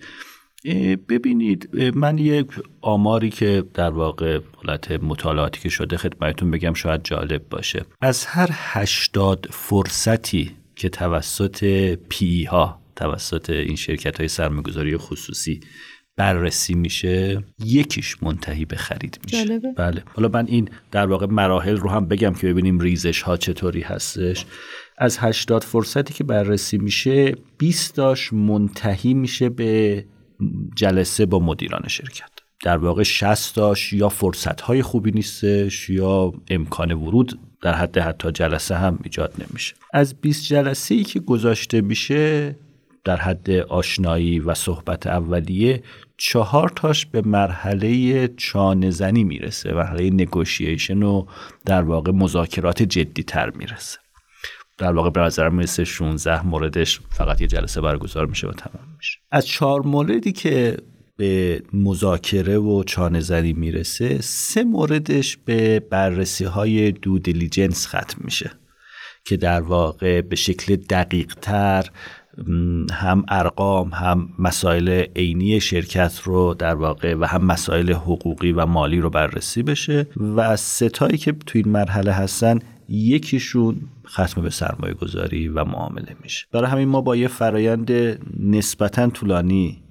[1.08, 2.46] ببینید من یک
[2.80, 7.84] آماری که در واقع حالت مطالعاتی که شده خدمتتون بگم شاید جالب باشه.
[8.00, 11.64] از هر هشتاد فرصتی که توسط
[12.08, 15.60] پی ها توسط این شرکت های سرمایه‌گذاری خصوصی
[16.16, 19.44] بررسی میشه یکیش منتهی به خرید میشه.
[19.46, 19.72] جالبه.
[19.76, 20.02] بله.
[20.14, 24.46] حالا من این در واقع مراحل رو هم بگم که ببینیم ریزش ها چطوری هستش.
[24.98, 30.04] از 80 فرصتی که بررسی میشه 20 داش منتهی میشه به
[30.76, 32.30] جلسه با مدیران شرکت.
[32.64, 38.32] در واقع 60 تاش یا فرصت های خوبی نیستش یا امکان ورود در حد حتی
[38.32, 39.74] جلسه هم ایجاد نمیشه.
[39.92, 42.54] از 20 جلسه ای که گذاشته میشه
[43.04, 45.82] در حد آشنایی و صحبت اولیه
[46.16, 51.26] چهار تاش به مرحله چانه زنی می‌رسه مرحله نگوشیشن و
[51.64, 53.98] در واقع مذاکرات جدی تر می‌رسه.
[54.78, 59.18] در واقع به نظرم مثل 16 موردش فقط یه جلسه برگزار میشه و تمام میشه.
[59.30, 60.76] از چهار موردی که
[61.16, 68.50] به مذاکره و چانه زنی می‌رسه سه موردش به بررسی های دو دیلیجنس ختم میشه
[69.24, 71.86] که در واقع به شکل دقیق تر
[72.92, 79.00] هم ارقام هم مسائل عینی شرکت رو در واقع و هم مسائل حقوقی و مالی
[79.00, 80.06] رو بررسی بشه.
[80.36, 86.46] و ستایی که تو این مرحله هستن یکیشون ختم به سرمایه گذاری و معامله میشه.
[86.52, 87.92] برای همین ما با یه فرایند
[88.40, 89.82] نسبتا طولانی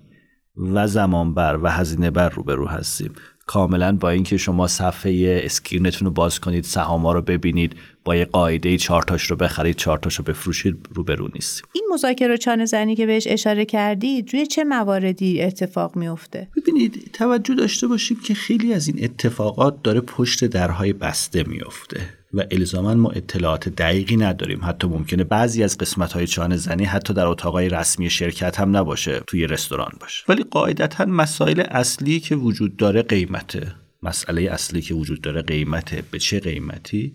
[0.57, 3.11] و زمانبر و هزینه بر روبرو هستیم.
[3.47, 7.75] کاملا با اینکه شما صفحه screen تون رو باز کنید سهاما رو ببینید
[8.05, 11.65] با یه قاعده چهارتاش رو بخرید چهارتاش رو بفروشید روبرو نیستیم.
[11.73, 17.55] این مذاکره چانه زنی که بهش اشاره کردید روی چه مواردی اتفاق میفته ببینید توجه
[17.55, 23.09] داشته باشیم که خیلی از این اتفاقات داره پشت درهای بسته میفته و الزاما ما
[23.09, 24.59] اطلاعات دقیقی نداریم.
[24.63, 29.19] حتی ممکنه بعضی از قسمت های چانه زنی حتی در اتاقای رسمی شرکت هم نباشه
[29.27, 30.23] توی رستوران باشه.
[30.29, 33.75] ولی قاعدتا مسائل اصلی که وجود داره قیمته.
[34.03, 36.03] مسئله اصلی که وجود داره قیمته.
[36.11, 37.13] به چه قیمتی؟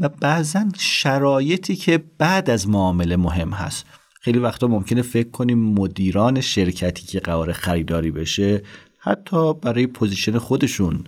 [0.00, 3.86] و بعضا شرایطی که بعد از معامله مهم هست.
[4.20, 8.62] خیلی وقتا ممکنه فکر کنیم مدیران شرکتی که قرار خریداری بشه
[8.98, 11.04] حتی برای position خودشون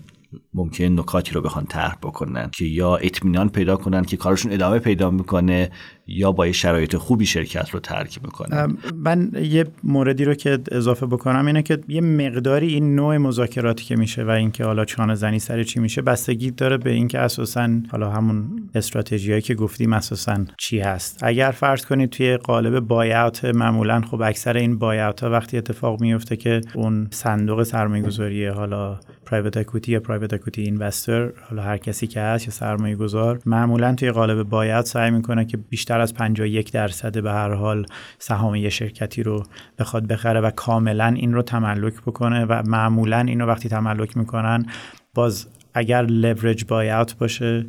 [0.55, 5.11] ممکن نکاتی رو بخوان طرح بکنن که یا اطمینان پیدا کنن که کارشون ادامه پیدا
[5.11, 5.71] می‌کنه
[6.06, 11.06] یا با یه شرایط خوبی شرکت رو ترک می‌کنه؟ من یه موردی رو که اضافه
[11.06, 15.38] بکنم اینه که یه مقداری این نوع مذاکراتی که میشه و اینکه حالا چانه زنی
[15.38, 20.80] سر چی میشه بستگی داره به اینکه اساسا حالا همون استراتژیایی که گفتیم اساسا چی
[20.80, 21.18] هست.
[21.22, 26.36] اگر فرض کنید توی قالب buyout معمولا خب اکثر این buyout ها وقتی اتفاق میفته
[26.36, 32.20] که اون صندوق سرمایه‌گذاری حالا private equity یا private equity investor حالا هر کسی که
[32.20, 37.22] هست یا سرمایه گذار معمولا توی قالب buyout سعی می‌کنه که بیشتر از 51 درصد
[37.22, 37.87] به هر حال
[38.18, 39.42] سهام یه شرکتی رو
[39.78, 44.66] بخواد بخره و کاملا این رو تملک بکنه و معمولا این وقتی تملک می‌کنن
[45.14, 47.66] باز اگر leverage buyout باشه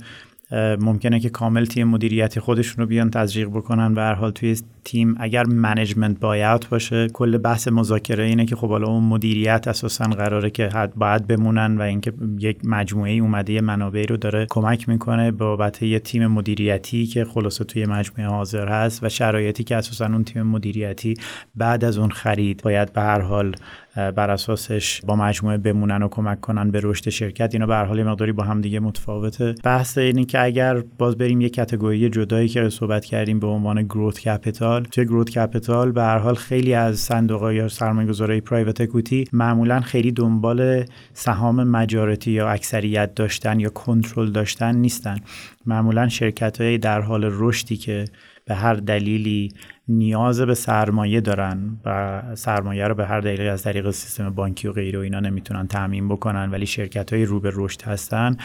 [0.79, 5.15] ممکنه که کامل تیم مدیریتی خودشون رو بیان تزریق بکنن به هر حال توی تیم
[5.19, 10.49] اگر management buyout باشه کل بحث مذاکره اینه که خب حالا اون مدیریت اساسا قراره
[10.49, 15.81] که حتما باید بمونن و اینکه یک مجموعه اومده منابعی رو داره کمک می‌کنه بابت
[15.81, 20.43] یه تیم مدیریتی که خلاصه توی مجموعه حاضر هست و شرایطی که اساسا اون تیم
[20.43, 21.13] مدیریتی
[21.55, 23.55] بعد از اون خرید باید به هر حال
[23.95, 27.49] بر اساسش با مجموعه بمونن و کمک کنن به رشد شرکت.
[27.53, 29.55] اینا به هر حال مقداری با هم دیگه متفاوته.
[29.63, 34.19] بحث اینه که اگر باز بریم یه category جدایی که صحبت کردیم به عنوان growth
[34.19, 39.79] capital توی growth capital به هر حال خیلی از صندوق یا سرمایه‌گذاری private equity معمولا
[39.79, 45.17] خیلی دنبال سهام مجارتی یا اکثریت داشتن یا کنترل داشتن نیستن.
[45.65, 48.05] معمولا شرکت های در حال رشدی که
[48.45, 49.51] به هر دلیلی
[49.87, 54.71] نیاز به سرمایه دارن و سرمایه رو به هر دلیلی از طریق سیستم بانکی و
[54.71, 58.37] غیره و اینا نمی‌تونن تعمین بکنن ولی شرکت های رو به رشد هستن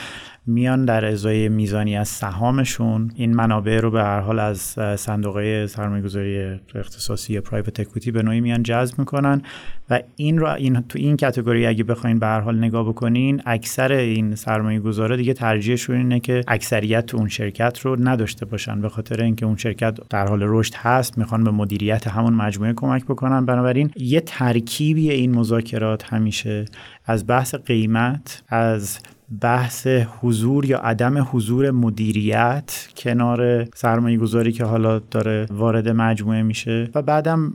[0.47, 3.11] میان در ازای میزانی از سهامشون.
[3.15, 4.61] این منابع رو به هر حال از
[4.97, 9.43] صندوق سرمایه‌گذاری اختصاصی یا پرایوت اکویتی به نوعی میان جذب می‌کنن
[9.91, 13.93] و این رو این تو این کاتگوری اگه بخواین به هر حال نگاه بکنین اکثر
[13.93, 19.23] این سرمایه گذاره دیگه ترجیحشون اینه که اکثریت اون شرکت رو نداشته باشن به خاطر
[19.23, 23.47] اینکه اون شرکت در حال رشد هست می‌خوان به مدیریت همون مجموعه کمک بکنن.
[23.47, 26.65] بنابراین یه ترکیبی این مذاکرات همیشه
[27.05, 28.99] از بحث قیمت از
[29.41, 29.87] بحث
[30.21, 36.91] حضور یا عدم حضور مدیریت کنار سرمایه گذاری که حالا داره وارد مجموعه میشه.
[36.95, 37.53] و بعدم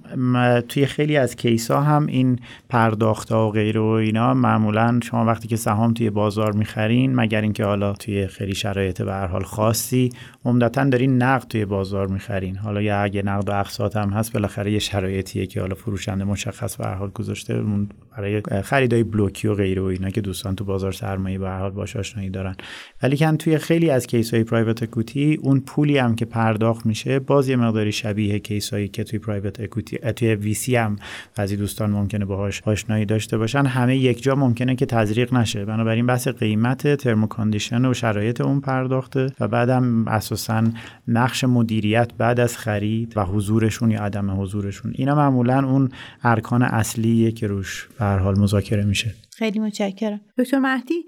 [0.70, 5.48] توی خیلی از case هم این پرداخت ها و غیره و اینا معمولا شما وقتی
[5.48, 10.10] که سهام توی بازار می‌خرین مگر اینکه حالا توی خیلی شرایط به هر حال خاصی
[10.46, 12.56] عمدتا دارین نقد توی بازار می‌خرین.
[12.56, 16.76] حالا یا اگه نقد و اقساط هم هست بالاخره یه شرایطیه که حالا فروشنده مشخص
[16.76, 17.64] به هر حال گذاشته
[18.18, 21.72] برای خریدای بلوکی و غیره و اینا که دوستان تو بازار سرمایه به هر حال
[21.72, 22.56] باش آشنایی دارن.
[23.04, 27.50] ولیکن توی خیلی از case های private equity اون پولی هم که پرداخت میشه باز
[27.50, 30.96] یه مقداری شبیه case هایی که توی private equity توی VC هم
[31.38, 33.66] بعضی دوستان ممکنه باهاش آشنایی داشته باشن.
[33.66, 35.66] همه یک جا ممکنه که تزریق نشه.
[35.66, 40.64] بنابراین بحث قیمت ترمو کاندیشن و شرایط اون پرداخته و بعدم اساسا
[41.08, 44.94] نقش مدیریت بعد از خرید و حضورشون یا عدم حضورشون.
[44.96, 45.90] اینا معمولا اون
[46.24, 49.16] ارکان اصلیه که روش به حال مذاکره میشه.
[49.36, 50.22] خیلی متشکرم.
[50.38, 51.06] دکتر مهدی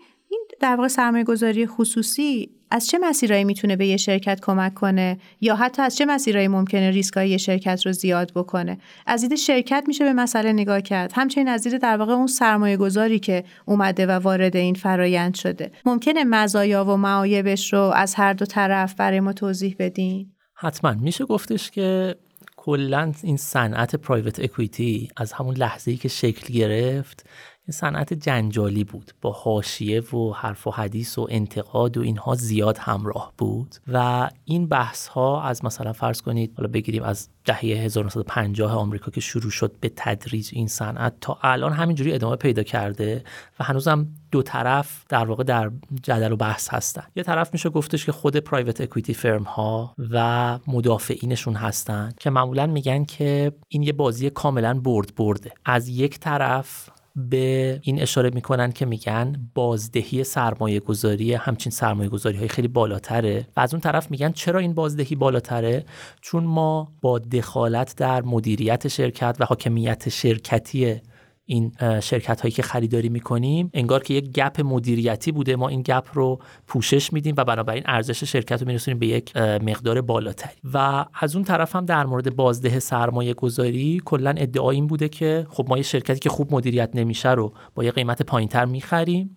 [0.60, 5.56] در واقع سرمایه گذاری خصوصی از چه مسیرهایی می‌تونه به یه شرکت کمک کنه؟ یا
[5.56, 10.04] حتی از چه مسیرهایی ممکنه ریسکای یه شرکت رو زیاد بکنه؟ از دید شرکت میشه
[10.04, 11.12] به مسئله نگاه کرد.
[11.16, 15.72] همچنین از دید در واقع اون سرمایه گذاری که اومده و وارد این فرایند شده.
[15.86, 20.94] ممکنه مزایا و معایبش رو از هر دو طرف برای ما توضیح بدین؟ حتما.
[20.94, 22.16] میشه گفتش که
[22.58, 27.26] کلا این صنعت پرایوت اکویتی از همون لحظه‌ای که شکل گرفت
[27.68, 29.12] این صنعت جنجالی بود.
[29.22, 33.76] با حاشیه و حرف و حدیث و انتقاد و اینها زیاد همراه بود.
[33.88, 39.22] و این بحث ها از مثلا فرض کنید حالا بگیریم از دهه 1950 آمریکا که
[39.22, 43.24] شروع شد به تدریج این صنعت تا الان همینجوری ادامه پیدا کرده
[43.60, 45.72] و هنوزم دو طرف در واقع در
[46.04, 47.04] جدل و بحث هستن.
[47.16, 52.68] یه طرف میشه گفتش که خود پرایوت اکویتی فرم ها و مدافعینشون هستن که معمولا
[52.68, 58.72] میگن که این یه بازی کاملا برد برده از یک طرف به این اشاره می‌کنن
[58.72, 64.12] که میگن بازدهی سرمایه گذاری همچین سرمایه گذاری های خیلی بالاتره و از اون طرف
[64.12, 65.86] میگن چرا این بازدهی بالاتره؟
[66.22, 71.02] چون ما با دخالت در مدیریت شرکت و حاکمیت شرکتی
[71.46, 75.56] این شرکت هایی که خریداری می‌کنیم انگار که یک گپ مدیریتی بوده.
[75.56, 80.02] ما این گپ رو پوشش میدیم و بنابراین ارزش شرکت رو میرسونیم به یک مقدار
[80.02, 80.54] بالاتری.
[80.74, 85.48] و از اون طرف هم در مورد بازده سرمایه گذاری کلا ادعا این بوده که
[85.50, 89.36] خب ما یه شرکتی که خوب مدیریت نمیشه رو با یه قیمت پایینتر می‌خریم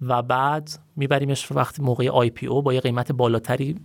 [0.00, 3.76] و بعد میبریمش وقتی موقع آی پی او با یه قیمت بالاتری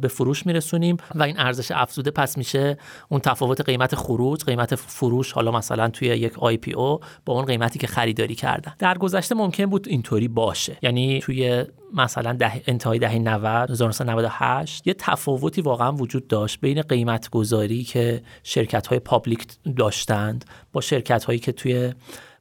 [0.00, 5.32] به فروش میرسونیم و این ارزش افزوده پس میشه اون تفاوت قیمت خروج قیمت فروش
[5.32, 8.74] حالا مثلا توی یک IPO با اون قیمتی که خریداری کردن.
[8.78, 10.76] در گذشته ممکن بود اینطوری باشه.
[10.82, 17.30] یعنی توی مثلا ده انتهای دهه 90 1998 یه تفاوتی واقعا وجود داشت بین قیمت
[17.30, 21.92] گذاری که شرکت های public داشتند با شرکت هایی که توی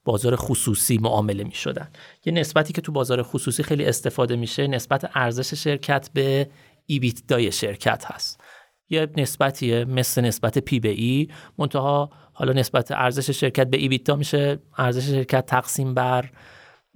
[0.06, 1.88] بازار خصوصی معامله می شدن
[2.26, 6.50] یه نسبتی که تو بازار خصوصی خیلی استفاده میشه نسبت ارزش شرکت به
[6.86, 8.42] EBITDA ی شرکت هست.
[8.90, 11.28] یه نسبتیه مثل نسبت P به E.
[11.58, 14.60] منتها حالا نسبت ارزش شرکت به EBITDA میشه.
[14.78, 16.30] ارزش شرکت تقسیم بر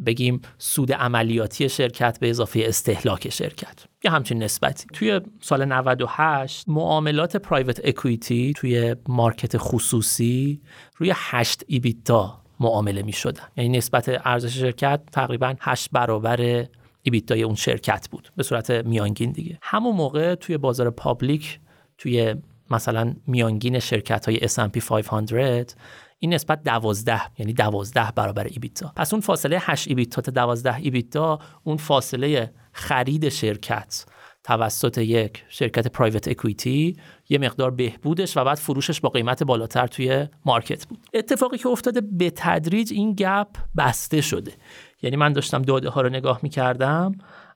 [0.05, 3.85] بگیم سود عملیاتی شرکت به اضافه استهلاک شرکت.
[4.03, 4.85] یه همچین نسبتی.
[4.93, 10.61] توی سال 98 معاملات private equity توی market خصوصی
[10.97, 16.67] روی 8 EBITDA معامله می شدن یعنی نسبت ارزش شرکت تقریبا 8 برابر
[17.07, 18.31] EBITDA ی اون شرکت بود.
[18.35, 19.59] به صورت میانگین دیگه.
[19.61, 21.59] همون موقع توی بازار public
[21.97, 22.35] توی
[22.71, 25.71] مثلا میانگین شرکت های S&P 500
[26.19, 28.91] این نسبت 12 یعنی 12 برابر EBITDA.
[28.95, 34.05] پس اون فاصله 8 EBITDA تا 12 EBITDA اون فاصله خرید شرکت
[34.43, 36.97] توسط یک شرکت private equity
[37.29, 40.99] یه مقدار بهبودش و بعد فروشش با قیمت بالاتر توی market بود.
[41.13, 44.51] اتفاقی که افتاده به تدریج این gap بسته شده.
[45.01, 47.11] یعنی من داشتم داده ها رو نگاه می کردم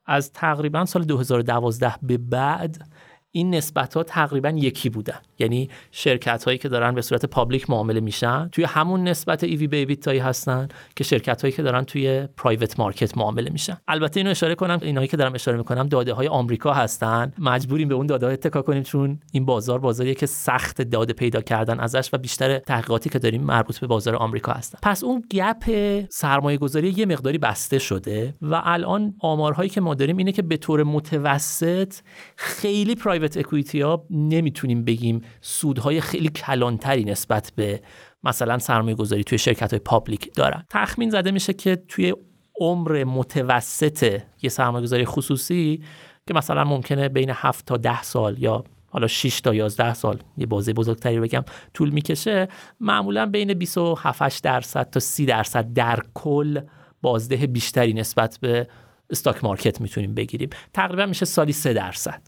[0.06, 2.88] از تقریبا سال 2012 به بعد
[3.32, 5.20] این نسبت ها تقریبا یکی بودن.
[5.42, 9.78] یعنی شرکت هایی که دارن به صورت public معامله میشن توی همون نسبت EV به
[9.78, 13.78] EBITDA یی هستن که شرکت هایی که دارن توی private market معامله میشن.
[13.88, 17.34] البته اینو اشاره کنم اینایی که دارم اشاره می‌کنم داده های آمریکا هستن.
[17.40, 21.42] مجبوریم به اون داده ها اتکا کنیم چون این بازار بازاریه که سخت داده پیدا
[21.42, 24.80] کردن ازش و بیشتر تحقیقاتی که داریم مربوط به بازار آمریکا هستن.
[24.84, 25.64] پس اون gap
[26.10, 30.58] سرمایه گذاری یه مقداری بسته شده و الان آمارهایی که ما داریم اینه که به
[30.58, 31.94] طور متوسط
[32.36, 37.82] خیلی پرایوت اکویتی ها نمی‌تونیم بگیم سودهای خیلی کلانتری نسبت به
[38.24, 40.66] مثلا سرمایه گذاری توی شرکت های پابلیک دارن.
[40.70, 42.14] تخمین زده میشه که توی
[42.60, 45.84] عمر متوسط یه سرمایه گذاری خصوصی
[46.28, 50.46] که مثلا ممکنه بین 7 تا 10 سال یا حالا 6 تا 11 سال یه
[50.46, 51.44] بازه بزرگتری بگم
[51.74, 52.48] طول می‌کشه.
[52.80, 56.62] معمولا بین 27 درصد تا 30 درصد در کل
[57.02, 58.68] بازده بیشتری نسبت به
[59.10, 60.50] stock market می‌تونیم بگیریم.
[60.74, 62.22] تقریبا میشه سالی 3 درصد.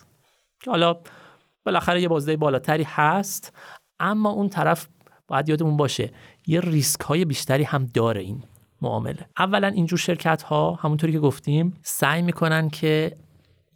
[0.68, 0.96] حالا
[1.66, 3.54] بالاخره یه بازده بالاتری هست
[4.00, 4.88] اما اون طرف
[5.28, 6.12] باید یادمون باشه
[6.48, 8.44] یه ریسک های بیشتری هم داره این
[8.82, 9.30] معامله.
[9.38, 13.18] اولا اینجور شرکت ها همونطوری که گفتیم سعی می‌کنن که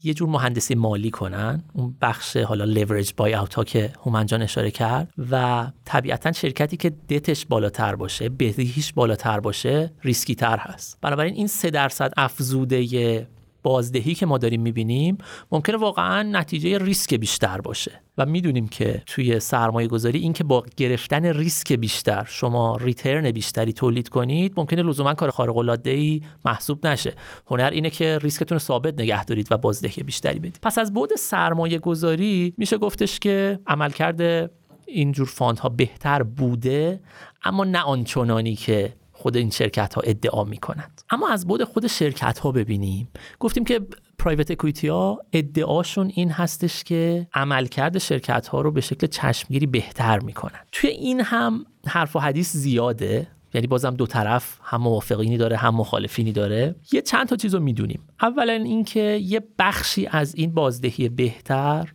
[0.03, 4.71] یه جور مهندسی مالی کنن اون بخش حالا leverage buyout ها که هومن جان اشاره
[4.71, 10.97] کرد و طبیعتا شرکتی که دتش بالاتر باشه بدهیش بالاتر باشه ریسکی تر هست.
[11.01, 13.27] بنابراین این سه درصد افزوده
[13.67, 15.17] بازدهی که ما داریم می‌بینیم
[15.51, 18.01] ممکنه واقعا نتیجه ریسک بیشتر باشه.
[18.17, 23.73] و می‌دونیم که توی سرمایه گذاری این که با گرفتن ریسک بیشتر شما return بیشتری
[23.73, 27.13] تولید کنید ممکنه لزوما کار خارق العاده ای محسوب نشه.
[27.47, 30.59] هنر اینه که ریسکتون رو ثابت نگه دارید و بازدهی بیشتری بدید.
[30.61, 34.51] پس از بعد سرمایه گذاری میشه گفتش که عملکرد
[34.85, 36.99] اینجور fund ها بهتر بوده
[37.43, 41.87] اما نه آنچنانی که خود این شرکت ها ادعا می کنند اما از بعد خود
[41.87, 43.07] شرکت ها ببینیم.
[43.39, 43.81] گفتیم که
[44.19, 50.19] پرایوت اکویتی ها ادعاشون این هستش که عملکرد شرکت ها رو به شکل چشمگیری بهتر
[50.19, 50.59] می‌کنن.
[50.71, 53.27] توی این هم حرف و حدیث زیاده.
[53.53, 56.75] یعنی بازم دو طرف هم موافقینی داره هم مخالفینی داره.
[56.91, 57.99] یه چند تا چیز رو می‌دونیم.
[58.21, 61.91] اولا اینکه یه بخشی از این بازدهی بهتر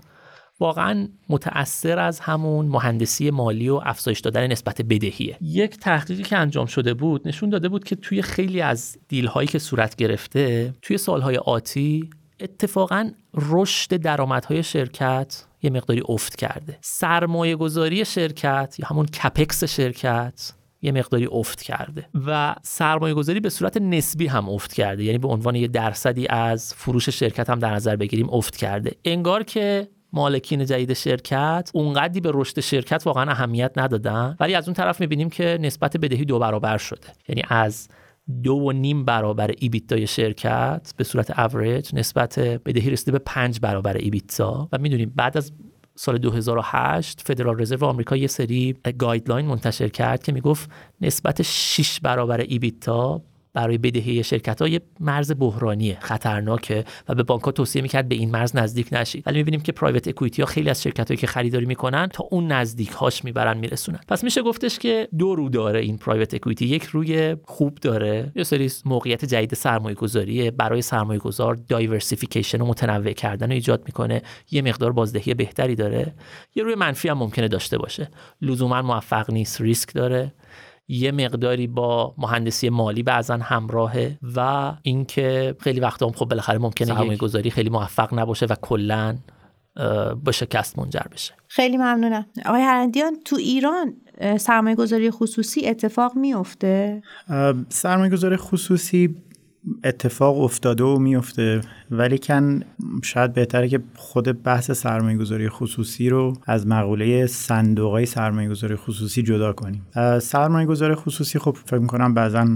[0.63, 5.37] واقعا متأثر از همون مهندسی مالی و افزایش دادن نسبت بدهیه.
[5.41, 9.49] یک تحقیقی که انجام شده بود نشون داده بود که توی خیلی از دیل هایی
[9.49, 12.11] که صورت گرفته توی سالهای آتی
[12.41, 16.79] اتفاقا رشد درآمدهای شرکت یه مقداری افت کرده.
[16.81, 20.53] سرمایه گذاری شرکت یا همون کپکس شرکت
[20.83, 25.05] یه مقداری افت کرده و سرمایه گذاری به صورت نسبی هم افت کرده.
[25.05, 28.93] یعنی به عنوان یه درصدی از فروش شرکت هم در نظر بگیریم افت کرده.
[29.05, 34.37] انگار که مالکین جدید شرکت اونقدی به رشد شرکت واقعا اهمیت ندادن.
[34.41, 37.09] ولی از اون طرف می‌بینیم که نسبت بدهی دو برابر شده.
[37.29, 37.89] یعنی از
[38.43, 43.97] دو و نیم برابر EBITDA شرکت به صورت اوریج نسبت بدهی رسیده به پنج برابر
[43.97, 45.53] EBITDA و می‌دونیم بعد از
[45.95, 52.41] سال 2008 فدرال رزرو آمریکا یه سری guideline منتشر کرد که می‌گفت نسبت 6 برابر
[52.41, 53.23] EBITDA
[53.55, 58.15] برای بدهی شرکت ها یه مرز بحرانیه خطرناکه و به بانک ها توصیه می‌کرد به
[58.15, 61.27] این مرز نزدیک نشید ولی می‌بینیم که private equity ها خیلی از شرکت هایی که
[61.27, 64.01] خریداری می‌کنن تا اون نزدیک هاش می‌برن میرسونن.
[64.09, 68.45] پس میشه گفتش که دو رو داره این private equity یک روی خوب داره یه
[68.45, 74.23] سری موقعیت جدید سرمایه گذاریه برای سرمایه گذار diversification و متنوع کردن رو ایجاد می‌کنه.
[74.51, 76.15] یه مقدار بازدهی بهتری داره.
[76.55, 78.09] یه روی منفی هم ممکنه داشته باشه.
[78.43, 80.33] لزوما موفق نیست ریسک داره.
[80.89, 86.89] یه مقداری با مهندسی مالی بعضا همراهه و اینکه خیلی وقتا هم خب بالاخره ممکنه
[86.89, 89.19] سرمایه گذاری خیلی موفق نباشه و کلا
[90.25, 93.95] به شکست منجر بشه خیلی ممنونم آقای هرندیان تو ایران
[94.39, 97.03] سرمایه گذاری خصوصی اتفاق میفته؟
[97.69, 99.17] سرمایه گذاری خصوصی
[99.85, 101.61] اتفاق افتاده و میفته
[101.91, 102.61] ولی کن
[103.03, 108.77] شاید بهتره که خود بحث سرمایه گذاری خصوصی رو از مقوله صندوق های سرمایه گذاری
[108.77, 109.87] خصوصی جدا کنیم.
[110.23, 112.47] سرمایه گذاری خصوصی خب فکر می‌کنم بعضا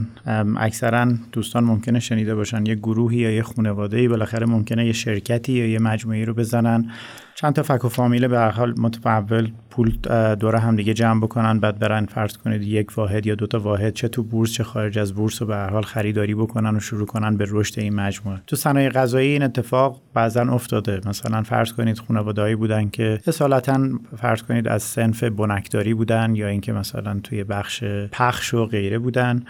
[0.56, 2.66] اکثرا دوستان ممکنه شنیده باشن.
[2.66, 6.90] یه گروهی یا یه خانواده ای بالاخره ممکنه یه شرکتی یا یه مجموعی رو بزنن.
[7.38, 9.90] چند تا فک و فامیل به هر حال متفول پول
[10.34, 14.08] دور هم دیگه جمع بکنن بعد برن فرض کنید یک واحد یا دوتا واحد چه
[14.08, 17.36] تو بورس چه خارج از بورس رو به هر حال خریداری بکنن و شروع کنن
[17.36, 18.40] به رشد این مجموعه.
[18.46, 21.00] تو صنایع غذایی این اتفاق بعضا افتاده.
[21.06, 26.72] مثلا فرض کنید خانواده‌ای بودن که اصالتا فرض کنید از سنف بنکداری بودن یا اینکه
[26.72, 29.44] مثلا توی بخش پخش و غیره بودن.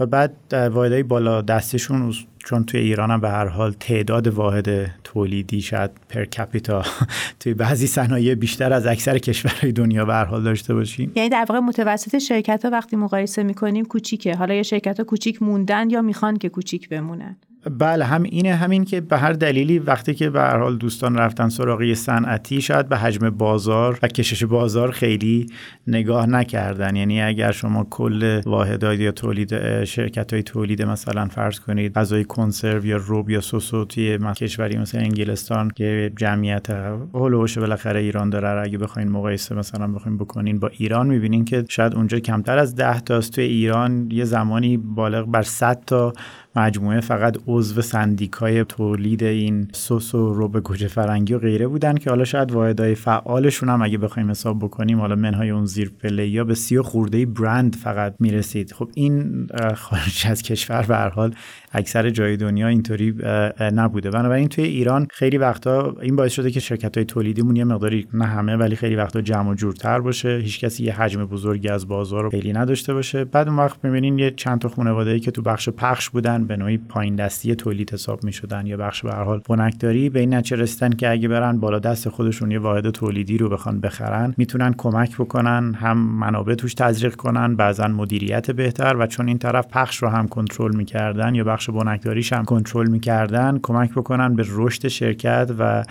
[0.00, 5.60] و بعد واحدهای بالا دستشون چون توی ایران هم به هر حال تعداد واحد تولیدی
[5.60, 6.82] شاید پر کپیتا
[7.40, 11.12] توی بعضی صنایع بیشتر از اکثر کشورهای دنیا به هر حال داشته باشیم.
[11.14, 14.34] یعنی در واقع متوسط شرکت ها وقتی مقایسه می‌کنیم کوچیکه.
[14.34, 17.36] حالا یه شرکت ها کوچیک موندن یا می‌خوان که کوچیک بمونن.
[17.68, 21.48] بله هم اینه همین که به هر دلیلی وقتی که به هر حال دوستان رفتن
[21.48, 25.46] سراغی صنعتی شاید به حجم بازار و کشش بازار خیلی
[25.86, 26.96] نگاه نکردن.
[26.96, 32.86] یعنی اگر شما کل واحدهای یا تولید شرکت های تولید مثلا فرض کنید غذای کنسرو
[32.86, 36.70] یا روب یا سوسو توی کشوری مثل انگلستان که جمعیت
[37.14, 38.62] هولوش بالاخره ایران داره.
[38.62, 43.00] اگه بخواین مقایسه مثلا بخواین بکنین با ایران می‌بینین که شاید اونجا کمتر از 10
[43.00, 43.32] تاست.
[43.32, 46.12] توی ایران یه زمانی بالغ بر 100 تا
[46.58, 52.10] مجموعه فقط عضو سندیکای تولید این سس و روب گوجه فرنگی و غیره بودن که
[52.10, 56.44] حالا شاید واحدهای فعالشون هم اگه بخوایم حساب بکنیم حالا منهای اون زیر پله یا
[56.44, 58.72] به سی خورده برند فقط می‌رسید.
[58.72, 61.34] خب این خارج از کشور به حال
[61.72, 63.14] اکثر جای دنیا اینطوری
[63.60, 64.10] نبوده.
[64.10, 68.24] بنابراین توی ایران خیلی وقتا این باعث شده که شرکت های تولیدیمون یه مقداری نه
[68.24, 70.40] همه ولی خیلی وقتا جمع و جورتر باشه.
[70.42, 73.24] هیچ کسی یه حجم بزرگی از بازار رو خیلی نداشته باشه.
[73.24, 76.78] بعد اون وقت می‌بینین یه چند تا خانواده که تو بخش پخش بودن به نوعی
[76.78, 80.90] پایین دستی تولید حساب می شدن یا بخش به حال بنکداری به این نتیجه رسیدن
[80.90, 85.74] که اگه برن بالا دست خودشون یه واحد تولیدی رو بخوان بخرن می‌تونن کمک بکنن
[85.74, 90.28] هم منابع توش تزریق کنن بعضا مدیریت بهتر و چون این طرف پخش رو هم
[90.28, 95.84] کنترل می‌کردن یا بخش بنکداریش هم کنترل می‌کردن کمک بکنن به رشد شرکت و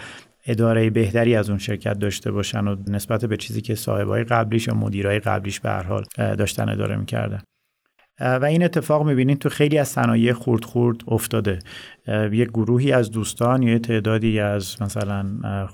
[0.47, 4.73] اداره بهتری از اون شرکت داشته باشن و نسبت به چیزی که صاحبای قبلیش یا
[4.73, 7.41] مدیرای قبلیش به هر حال داشتن اداره می‌کردن.
[8.19, 11.59] و این اتفاق می‌بینید تو خیلی از صنایع خورد خورد افتاده.
[12.07, 15.25] یه گروهی از دوستان یا تعدادی از مثلا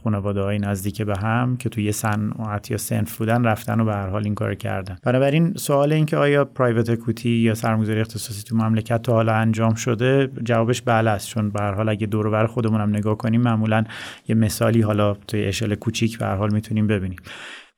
[0.03, 3.93] خانواده های نزدیک به هم که توی یه صنعت یا سنف بودن رفتن و به
[3.93, 4.97] هر حال این کار کردن.
[5.03, 9.73] بنابراین سوال این که آیا پرایوت اکوتی یا سرمایه‌گذاری اختصاصی تو مملکت تا حالا انجام
[9.73, 11.27] شده؟ جوابش بله است.
[11.27, 13.83] چون به هر حال اگه دور بر خودمون هم نگاه کنیم معمولا
[14.27, 17.19] یه مثالی حالا توی اشل کوچیک به هر حال می‌تونیم ببینیم.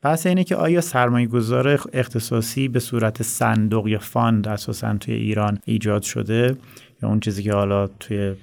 [0.06, 5.60] بحث اینه که آیا سرمایه گذار اختصاصی به صورت صندوق یا فاند اساسا توی ایران
[5.66, 6.56] ایجاد شده؟
[7.04, 8.36] یا اون چیزی که حالا توی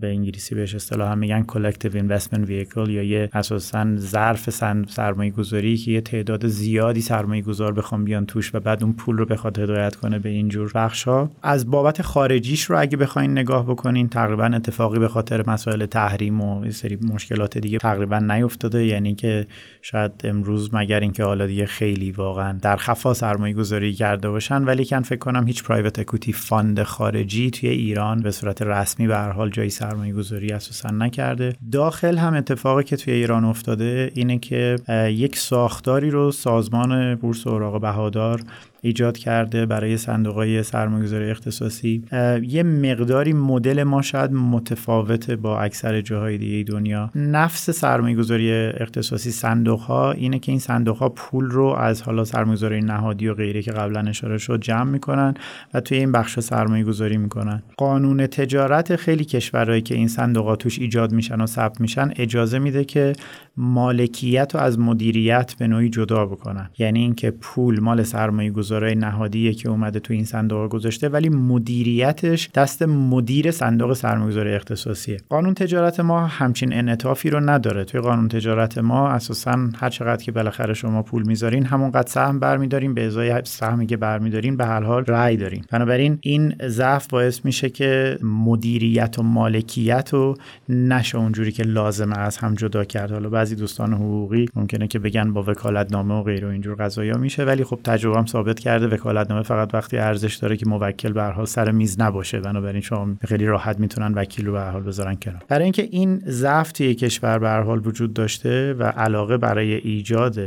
[0.00, 4.50] به انگلیسی بهش اصطلاحا میگن collective investment vehicle یا یه اساسا ظرف
[4.88, 9.16] سرمایه گذاری که یه تعداد زیادی سرمایه گذار بخوام بیان توش و بعد اون پول
[9.18, 10.72] رو بخواد هدایت کنه به اینجور
[11.06, 16.40] ها از بابت خارجیش رو اگه بخواین نگاه بکنین تقریبا اتفاقی به خاطر مسائل تحریم
[16.40, 18.86] و این سری مشکلات دیگه تقریبا نیفتاده.
[18.86, 19.46] یعنی که
[19.82, 25.00] شاید امروز مگر اینکه حالا دیگه خیلی واقعا در خفا سرمایه گذاری کرده باشن ولیکن
[25.00, 29.50] فکر کنم هیچ private equity fund خارجی توی ایران به صورت رسمی به هر حال
[29.50, 31.56] جایی سرمایه گذاری اساسا نکرده.
[31.72, 34.76] داخل هم اتفاقی که توی ایران افتاده اینه که
[35.10, 38.40] یک ساختاری رو سازمان بورس اوراق بهادار
[38.80, 42.02] ایجاد کرده برای صندوق های سرمایه‌گذاری اختصاصی.
[42.42, 47.10] یه مقداری مدل ما شاید متفاوت با اکثر جاهای دیگه دنیا.
[47.14, 52.80] نفس سرمایه‌گذاری اختصاصی صندوق ها اینه که این صندوق ها پول رو از حالا سرمایه‌گذاری
[52.80, 55.34] نهادی و غیره که قبلا اشاره شد جمع می‌کنن
[55.74, 57.62] و توی این بخش سرمایه گذاری می‌کنن.
[57.76, 62.84] قانون تجارت خیلی کشورهایی که این صندوق توش ایجاد میشن و ثبت میشن اجازه میده
[62.84, 63.12] که
[63.56, 66.70] مالکیت رو از مدیریت به نوعی جدا بکنن.
[66.78, 72.50] یعنی اینکه پول مال سرمایه گذارای نهادیه که اومده تو این صندوق گذاشته ولی مدیریتش
[72.54, 75.16] دست مدیر صندوق سرمایه‌گذاری اختصاصیه.
[75.28, 77.84] قانون تجارت ما همچین انعطافی رو نداره.
[77.84, 82.94] توی قانون تجارت ما اساسا هر چقدر که بالاخره شما پول می‌ذارین همونقدر سهم برمیدارین
[82.94, 85.64] به ازای سهمی که برمیدارین به هر حال رأی دارین.
[85.70, 90.34] بنابراین این ضعف باعث میشه که مدیریت و مالکیت و
[90.68, 93.10] نشه اونجوری که لازمه از هم جدا کرد.
[93.12, 97.44] حالا بعضی دوستان حقوقی ممکنه که بگن با وکالتنامه و غیر و اینجور قضايا میشه
[97.44, 101.44] ولی خب تجربه هم ثابت کرده وکالتنامه فقط وقتی ارزش داره که موکل به حال
[101.44, 102.40] سر میز نباشه.
[102.40, 105.42] بنابراین شما خیلی راحت می‌تونن وکیل رو به حال بذارن کنار.
[105.48, 110.38] برای اینکه این ضعف توی کشور به حال وجود داشته و علاقه برای ایجاد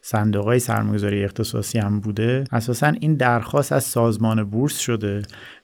[0.00, 5.22] صندوق سرمایه‌گذاری اختصاصی هم بوده اساسا این درخواست از سازمان بورس شده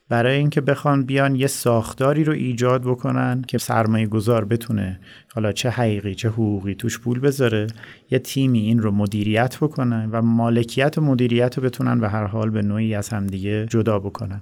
[0.09, 4.99] برای اینکه بخوان بیان یه ساختاری رو ایجاد بکنن که سرمایه گذار بتونه
[5.33, 7.67] حالا چه حقیقی چه حقوقی توش پول بذاره
[8.11, 12.49] یه تیمی این رو مدیریت بکنن و مالکیت و مدیریت رو بتونن به هر حال
[12.49, 14.41] به نوعی از همدیگه جدا بکنن.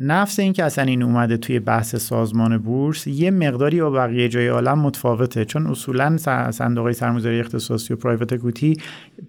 [0.00, 4.48] نفس این که اصلا این اومده توی بحث سازمان بورس یه مقداری با بقیه جای
[4.48, 5.44] عالم متفاوته.
[5.44, 6.16] چون اصولا
[6.50, 8.76] صندوق سرمایه‌گذاری اختصاصی و پرایوت اکوتی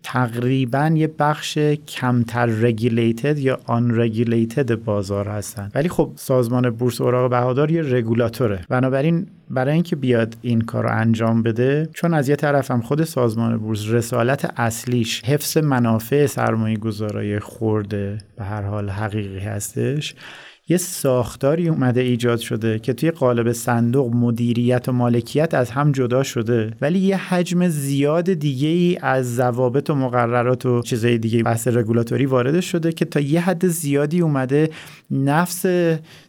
[0.03, 1.57] تقریبا یه بخش
[1.87, 5.71] کمتر رگولیتد یا آن رگولیتد بازار هستن.
[5.75, 8.61] ولی خب سازمان بورس اوراق بهادار یه رگولاتوره.
[8.69, 13.03] بنابراین برای اینکه بیاد این کار رو انجام بده چون از یه طرف هم خود
[13.03, 20.15] سازمان بورس رسالت اصلیش حفظ منافع سرمایه گذارای خورده به هر حال حقیقی هستش.
[20.69, 26.23] یه ساختاری اومده ایجاد شده که توی قالب صندوق مدیریت و مالکیت از هم جدا
[26.23, 31.67] شده ولی یه حجم زیاد دیگه ای از ضوابط و مقررات و چیزای دیگه بحث
[31.67, 34.69] رگولاتوری وارد شده که تا یه حد زیادی اومده
[35.11, 35.65] نفس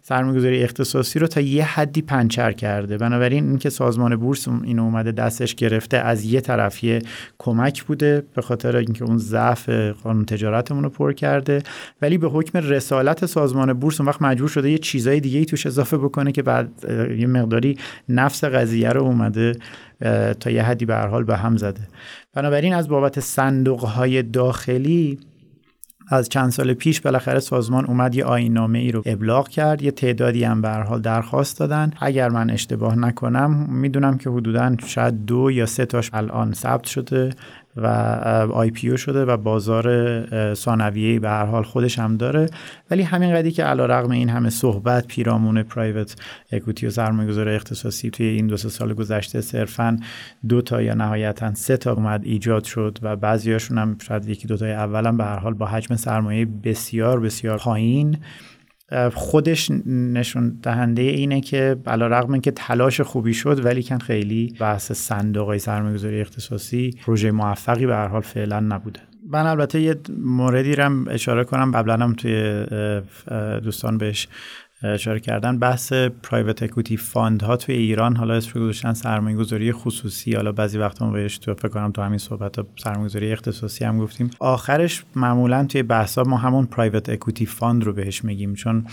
[0.03, 2.99] سرمایه‌گذاری اختصاصی رو تا یه حدی پنچر کرده.
[2.99, 6.85] بنابراین اینکه سازمان بورس اینو اومده دستش گرفته از یه طرف
[7.39, 9.69] کمک بوده به خاطر اینکه اون ضعف
[10.03, 11.63] قانون تجارتمون رو پر کرده
[12.03, 15.67] ولی به حکم رسالت سازمان بورس اون وقت مجبور شده یه چیزای دیگه ای توش
[15.67, 16.71] اضافه بکنه که بعد
[17.19, 19.53] یه مقداری نفس قضیه رو اومده
[20.41, 21.89] تا یه حدی به هر حال به هم زده.
[22.35, 25.19] بنابراین از بابت صندوق های داخلی
[26.11, 30.45] از چند سال پیش بالاخره سازمان اومد یه آینامه ای رو ابلاغ کرد یه تعدادی
[30.45, 31.91] هم به حال درخواست دادن.
[32.01, 37.31] اگر من اشتباه نکنم می‌دونم که حدودا شاید دو یا سه تاش الان ثبت شده.
[37.83, 37.87] و
[38.53, 42.47] آی پی شده و بازار ثانویه به هر حال خودش هم داره.
[42.91, 46.17] ولی همین قدی که علا رقم این همه صحبت پیرامون پرایوت
[46.53, 49.99] اکوتی و سرمایه‌گذار اختصاصی توی این دو سال گذشته صرفا
[50.49, 54.57] دو تا یا نهایتا سه تا اومد ایجاد شد و بعضیاشون هم شاید یکی دو
[54.57, 58.19] تای اولم به هر حال با حجم سرمایه بسیار بسیار پایین.
[59.15, 66.21] خودش نشون دهنده اینه که علی‌رغم که تلاش خوبی شد ولیکن خیلی بحث صندوق سرمایه‌گذاری
[66.21, 69.01] اختصاصی پروژه موفقی به هر حال فعلا نبوده.
[69.31, 71.73] من البته یه موردی رم اشاره کنم.
[71.73, 72.65] قبلا هم توی
[73.63, 74.29] دوستان بهش
[74.83, 80.35] اشاره کردن بحث private equity fund ها توی ایران حالا اسم گذاشتن سرمایه گذاری خصوصی
[80.35, 83.99] حالا بعضی وقتا ما بهش تو فکر کنم تو همین صحبت سرمایه گذاری اختصاصی هم
[83.99, 84.31] گفتیم.
[84.41, 88.87] آخرش معمولا توی بحث ها ما همون private equity fund رو بهش میگیم چون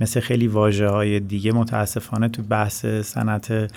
[0.00, 3.72] مثل خیلی واژه های دیگه متاسفانه تو بحث صنعت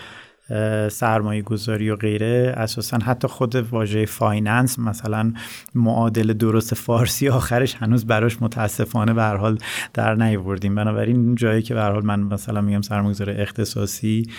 [0.91, 5.33] سرمایه گذاری و غیره اساسا حتی خود واژه finance مثلا
[5.75, 9.57] معادل درست فارسی آخرش هنوز براش متاسفانه به حال
[9.93, 10.75] در نیاوردیم.
[10.75, 14.29] بنابراین جایی که به حال من مثلا میگم سرمایه‌گذاری اختصاصی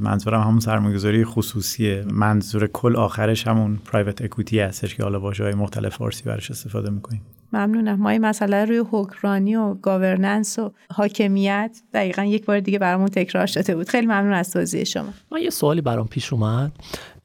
[0.00, 2.04] منظورم همون سرمایه‌گذاری خصوصیه.
[2.10, 7.22] منظور کل آخرش همون private equity هستش که حالا واژه‌های مختلف فارسی براش استفاده می‌کنیم.
[7.52, 7.94] ممنونم.
[7.94, 13.46] ما این مسئله روی حکمرانی و governance و حاکمیت دقیقا یک بار دیگه برامون تکرار
[13.46, 13.88] شده بود.
[13.88, 15.08] خیلی ممنون از توضیح شما.
[15.32, 16.72] من یه سوالی برام پیش اومد.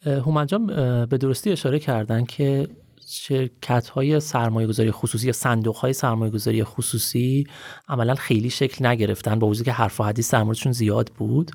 [0.05, 0.65] هومن جان
[1.05, 2.67] به درستی اشاره کردن که
[3.09, 7.47] شرکت های سرمایه گذاری خصوصی یا صندوق های سرمایه گذاری خصوصی
[7.87, 11.51] عملا خیلی شکل نگرفتن با وجود که حرف و حدیث در موردشون زیاد بود.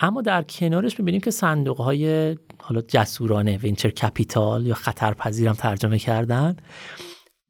[0.00, 6.56] اما در کنارش می‌بینیم که صندوق های حالا جسورانه venture capital یا خطرپذیرم ترجمه کردن.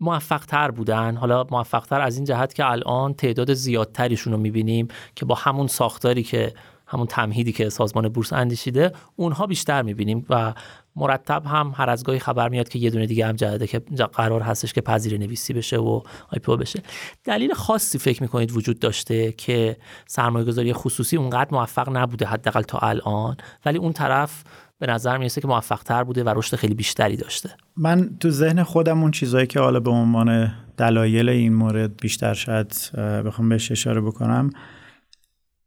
[0.00, 1.16] موفق تر بودن.
[1.16, 5.66] حالا موفق تر از این جهت که الان تعداد زیادتریشون رو می‌بینیم که با همون
[5.66, 6.54] ساختاری که
[6.86, 10.54] همون تمهیدی که سازمان بورس اندیشیده اونها بیشتر می‌بینیم و
[10.96, 13.78] مرتب هم هر از گاهی خبر میاد که یه دونه دیگه هم جهده که
[14.12, 16.00] قرار هستش که پذیر نویسی بشه و
[16.32, 16.82] آیپو بشه.
[17.24, 19.76] دلیل خاصی فکر می‌کنید وجود داشته که
[20.06, 23.36] سرمایه گذاری خصوصی اونقدر موفق نبوده حداقل تا الان
[23.66, 24.44] ولی اون طرف
[24.80, 27.50] به نظر می‌رسه که موفق تر بوده و رشد خیلی بیشتری داشته.
[27.76, 32.90] من تو ذهن خودم اون چیزهایی که حالا به عنوان دلایل این مورد بیشتر شاید
[33.26, 34.50] بخوام بهش اشاره بکنم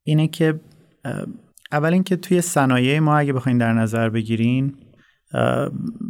[0.04, 0.60] اینه که
[1.72, 4.76] اول اینکه توی صنایع ما اگه بخواین در نظر بگیرین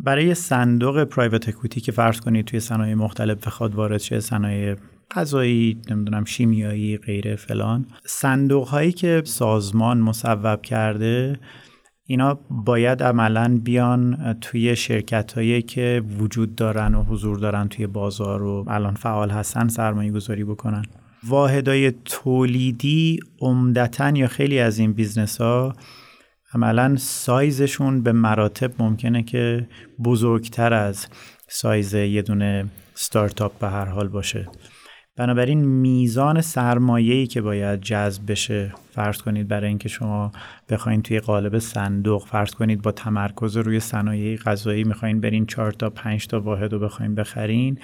[0.04, 4.76] برای صندوق پرایوت اکویتی که فرض کنید توی صنایع مختلف بخواد وارد شه صنایع
[5.12, 11.40] غذایی نمی‌دونم شیمیایی غیره فلان صندوق هایی که سازمان مصوب کرده
[12.10, 18.44] اینا باید عملا بیان توی شرکت هایی که وجود دارن و حضور دارن توی بازار
[18.44, 20.86] و الان فعال هستن سرمایه گذاری بکنن.
[21.28, 25.76] واحدای تولیدی عمدتا یا خیلی از این business ها
[26.54, 29.68] عملا سایزشون به مراتب ممکنه که
[30.04, 31.08] بزرگتر از
[31.48, 34.48] سایز یه دونه استارتاپ به هر حال باشه.
[35.18, 40.32] بنابراین میزان سرمایه‌ای که باید جذب بشه فرض کنید برای اینکه شما
[40.70, 45.90] بخواین توی قالب صندوق فرض کنید با تمرکز روی صنایع غذایی می‌خواین برین 4 تا
[45.90, 47.78] 5 تا واحد رو بخواین بخرین.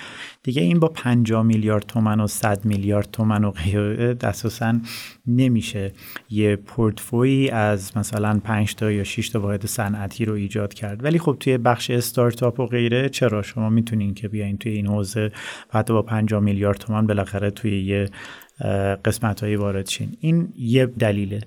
[0.44, 4.80] دیگه این با 50 میلیارد تومن و 100 میلیارد تومن و غیره اساسا
[5.28, 5.92] نمیشه.
[6.30, 11.04] یه پورتفوی از مثلا 5 تا یا 6 تا واحد صنعتی رو ایجاد کرد.
[11.04, 15.32] ولی خب توی بخش استارتاپ و غیره چرا؟ شما می‌تونین که بیاین توی این حوزه
[15.70, 18.10] حتی با 50 میلیارد تومن بالاخره توی یه
[19.06, 19.90] قسمت هایی وارد
[20.20, 21.42] این یه دلیله.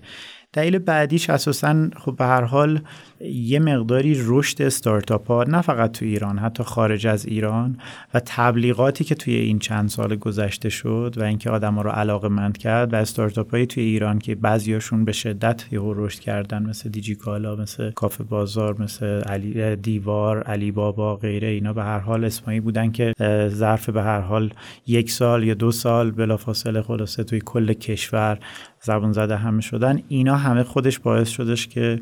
[0.52, 2.80] دلیل بعدیش اساسا خب به هر حال
[3.20, 7.78] یه مقداری رشد استارتاپ ها نه فقط تو ایران حتی خارج از ایران
[8.14, 12.28] و تبلیغاتی که توی این چند سال گذشته شد و اینکه آدم ها رو علاقه
[12.28, 16.88] مند کرد و استارتاپ های توی ایران که بعضیاشون به شدت یهو رشد کردن مثل
[16.88, 22.60] دیجیکالا مثل کافه بازار مثل علی دیوار علی بابا غیره اینا به هر حال اسمایی
[22.60, 23.12] بودن که
[23.48, 24.50] ظرف به هر حال
[24.86, 28.38] یک سال یا دو سال بلافاصله خلاصه توی کل کشور
[28.80, 30.02] زبون زده همه شدن.
[30.08, 32.00] اینا همه خودش باعث شدش که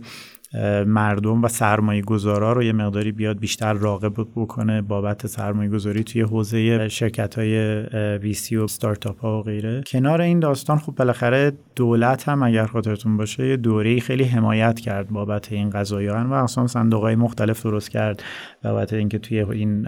[0.86, 6.22] مردم و سرمایه گذارا رو یه مقداری بیاد بیشتر راقب بکنه بابت سرمایه گذاری توی
[6.22, 7.82] حوزه شرکت های
[8.16, 9.82] ویسی و ستارتاپ ها و غیره.
[9.86, 15.08] کنار این داستان خب بالاخره دولت هم اگر خاطرتون باشه یه دوره خیلی حمایت کرد
[15.08, 18.22] بابت این قضایان و اصلا صندوق های مختلف درست کرد
[18.64, 19.86] بابت اینکه توی این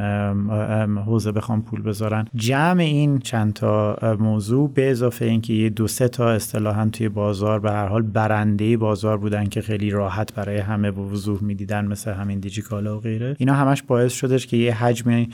[0.98, 2.24] حوزه بخوام پول بذارن.
[2.34, 7.60] جمع این چند تا موضوع به اضافه اینکه یه دو سه تا اصطلاحا توی بازار
[7.60, 12.12] به هر حال برنده بازار بودن که خیلی راحت برای همه به وضوح می‌دیدن مثل
[12.12, 13.36] همین دیجیکالا و غیره.
[13.38, 15.26] اینا همش باعث شدش که یه حجم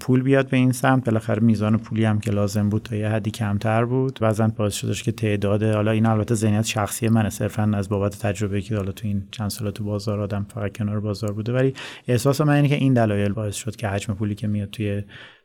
[0.00, 1.04] پول بیاد به این سمت.
[1.04, 4.18] بالاخره میزان پولی هم که لازم بود تا یه حدی کمتر بود.
[4.20, 7.30] بعضا باعث شدش که تعداد حالا این البته ذهنیت شخصی منه.
[7.30, 11.00] صرفا از بابت تجربه که حالا تو این چند سال تو بازار آدم فقط کنار
[11.00, 11.52] بازار بوده.
[11.52, 11.74] ولی
[12.08, 15.02] احساس من اینه که این دلایل باعث شد که حجم پولی که میاد توی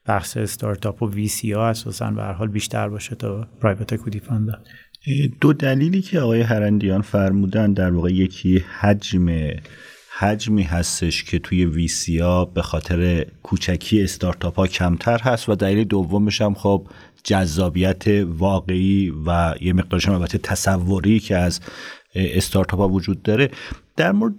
[0.07, 4.67] بخش استارتاپ و VC ها اساسا به حال بیشتر باشه تا private equity fund.
[5.41, 9.49] دو دلیلی که آقای هرندیان فرمودن در واقع یکی حجم
[10.17, 16.41] حجمی هستش که توی ویسیا به خاطر کوچکی استارتاپ ها کمتر هست و دلیل دومش
[16.41, 16.87] هم خب
[17.23, 21.59] جذابیت واقعی و یه مقدارش هم البته تصوری که از
[22.15, 23.49] استارتاپ ها وجود داره.
[23.97, 24.35] در مورد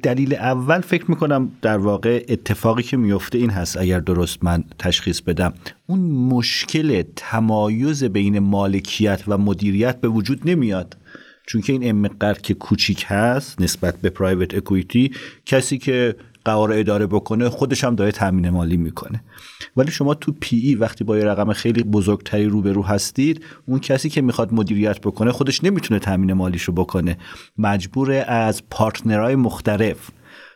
[0.00, 5.20] دلیل اول فکر می‌کنم در واقع اتفاقی که میفته این هست اگر درست من تشخیص
[5.20, 5.52] بدم
[5.86, 10.96] اون مشکل تمایز بین مالکیت و مدیریت به وجود نمیاد.
[11.46, 15.10] چون که این امقدر که کوچیک هست نسبت به پرایوت اکویتی
[15.46, 19.22] کسی که قرار اداره بکنه خودش هم داره تامین مالی می‌کنه.
[19.76, 24.08] ولی شما تو پی ای وقتی با یه رقم خیلی بزرگتری روبرو هستید اون کسی
[24.08, 27.18] که می‌خواد مدیریت بکنه خودش نمی‌تونه تامین مالیش رو بکنه.
[27.58, 30.10] مجبور از پارتنرهای مختلف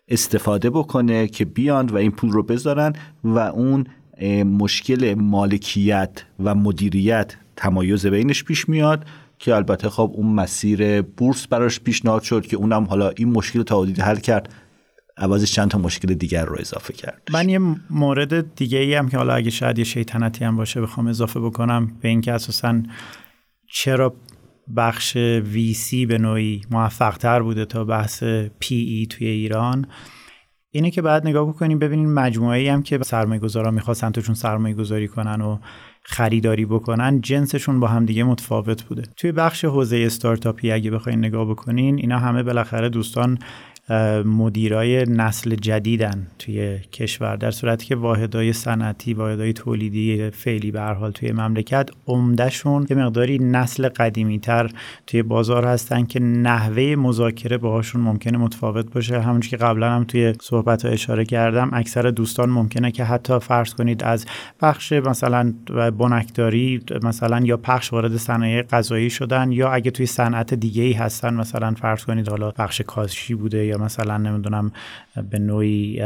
[0.09, 2.93] استفاده بکنه که بیاند و این پول رو بذارن
[3.24, 3.87] و اون
[4.45, 9.05] مشکل مالکیت و مدیریت تمایز بینش پیش میاد
[9.39, 13.82] که البته خب اون مسیر بورس براش پیشنهاد شد که اونم حالا این مشکل تا
[13.84, 14.55] حل کرد.
[15.17, 17.29] عوضش چند تا مشکل دیگر رو اضافه کرد.
[17.33, 17.61] من یه
[17.91, 21.93] مورد دیگه ای هم که حالا اگه شاید یه شیطنتی هم باشه بخوام اضافه بکنم
[22.01, 22.83] به اینکه اساسا
[23.73, 24.14] چرا
[24.77, 28.25] بخش ویسی به نوعی موفق تر بوده تا بحث
[28.59, 29.87] پی ای توی ایران
[30.71, 34.75] اینه که بعد نگاه بکنیم ببینیم مجموعه ای هم که سرمایه گذارا می‌خواستن توشون سرمایه
[34.75, 35.59] گذاری کنن و
[36.03, 39.03] خریداری بکنن جنسشون با هم دیگه متفاوت بوده.
[39.17, 43.39] توی بخش حوزه استارتاپی اگه بخواین نگاه بکنین اینا همه بالاخره دوستان
[44.24, 50.95] مدیرای نسل جدیدن توی کشور در صورتی که واحدهای صنعتی واحدهای تولیدی فعلی به هر
[50.95, 54.70] حال توی مملکت عمدهشون یه مقداری نسل قدیمی تر
[55.07, 59.20] توی بازار هستن که نحوه مذاکره باهاشون ممکنه متفاوت باشه.
[59.20, 63.74] همونش که قبلا هم توی صحبت ها اشاره کردم اکثر دوستان ممکنه که حتی فرض
[63.74, 64.26] کنید از
[64.62, 65.55] بخش مثلا
[65.99, 71.34] بنکداری مثلا یا پخش وارد صنایع غذایی شدن یا اگه توی صنعت دیگه ای هستن
[71.34, 74.72] مثلا فرض کنید حالا بخش کاشی بوده یا مثلا نمی‌دونم
[75.31, 76.01] به نوعی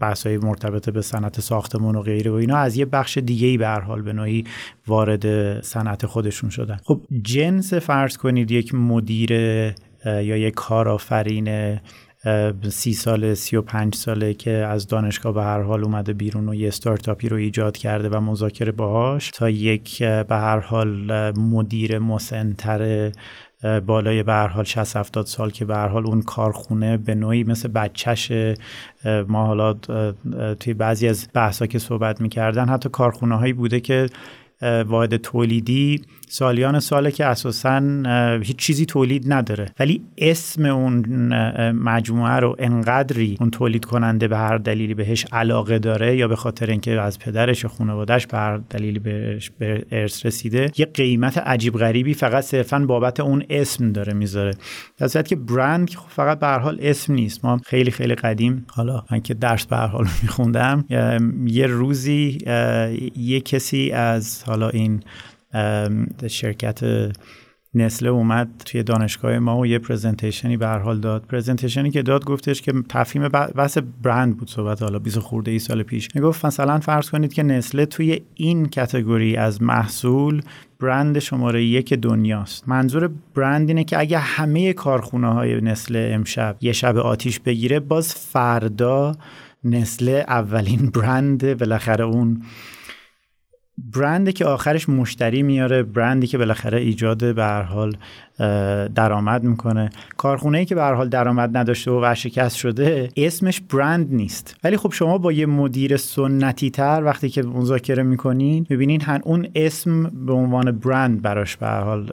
[0.00, 3.58] بحث های مرتبط به صنعت ساختمون و غیره و اینا از یه بخش دیگه ای
[3.58, 4.44] به حال به نوعی
[4.86, 6.76] وارد صنعت خودشون شدن.
[6.84, 9.32] خب جنس فرض کنید یک مدیر
[10.06, 11.78] یا یک کارآفرین
[12.68, 16.54] سی ساله سی و پنج ساله که از دانشگاه به هر حال اومده بیرون و
[16.54, 23.12] یه ستارتاپی رو ایجاد کرده و مذاکره باهاش تا یک به هر حال مدیر مسنتر
[23.86, 28.32] بالای به حال 60 70 سال که به حال اون کارخونه به نوعی مثل بچهش
[29.28, 29.72] ما حالا
[30.60, 34.08] توی بعضی از بحثا که صحبت می‌کردن حتی کارخونه هایی بوده که
[34.86, 36.02] واحد تولیدی
[36.32, 37.82] سالیان ساله که اساسا
[38.42, 39.66] هیچ چیزی تولید نداره.
[39.80, 41.06] ولی اسم اون
[41.70, 46.70] مجموعه رو انقدری اون تولید کننده به هر دلیلی بهش علاقه داره یا به خاطر
[46.70, 51.74] اینکه از پدرش و خانوادهش به هر دلیلی بهش به ارث رسیده یه قیمت عجیب
[51.78, 54.54] غریبی فقط صرفا بابت اون اسم داره می‌ذاره.
[54.98, 57.44] در صورتی که برند خب فقط به هر حال اسم نیست.
[57.44, 60.84] ما خیلی خیلی قدیم حالا من که درس به هر حال میخوندم
[61.46, 62.38] یه روزی
[63.16, 65.02] یه کسی از حالا این
[66.26, 66.80] شرکت
[67.74, 71.26] نسله اومد توی دانشگاه ما و یه پرزنتیشنی به حال داد.
[71.26, 74.82] پرزنتیشنی که داد گفتش که تفهیم بحث برند بود صحبت.
[74.82, 76.08] حالا 20 خورده ای سال پیش.
[76.14, 80.42] می‌گفت مثلا فرض کنید که نسله توی این کتگوری از محصول
[80.80, 82.68] برند شماره یک دنیاست.
[82.68, 88.14] منظور برند اینه که اگه همه کارخونه های نسل امشب یه شب آتیش بگیره باز
[88.14, 89.16] فردا
[89.64, 92.42] نسل اولین برند بالاخره اون
[93.78, 97.96] برندی که آخرش مشتری میاره برندی که بالاخره ایجاد به هر حال
[98.94, 99.90] درآمد می‌کنه.
[100.16, 104.56] کارخونه ای که به هر حال درآمد نداشته و ورشکست شده اسمش برند نیست.
[104.64, 109.48] ولی خب شما با یه مدیر سنتی تر وقتی که مذاکره می‌کنین می‌بینین هن اون
[109.54, 112.10] اسم به عنوان برند براش به هر حال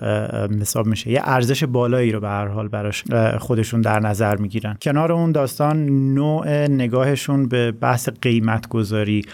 [0.61, 1.11] حساب میشه.
[1.11, 3.03] یه ارزش بالایی رو به هر حال براش
[3.39, 4.77] خودشون در نظر می‌گیرن.
[4.81, 9.25] کنار اون داستان نوع نگاهشون به بحث قیمت گذاری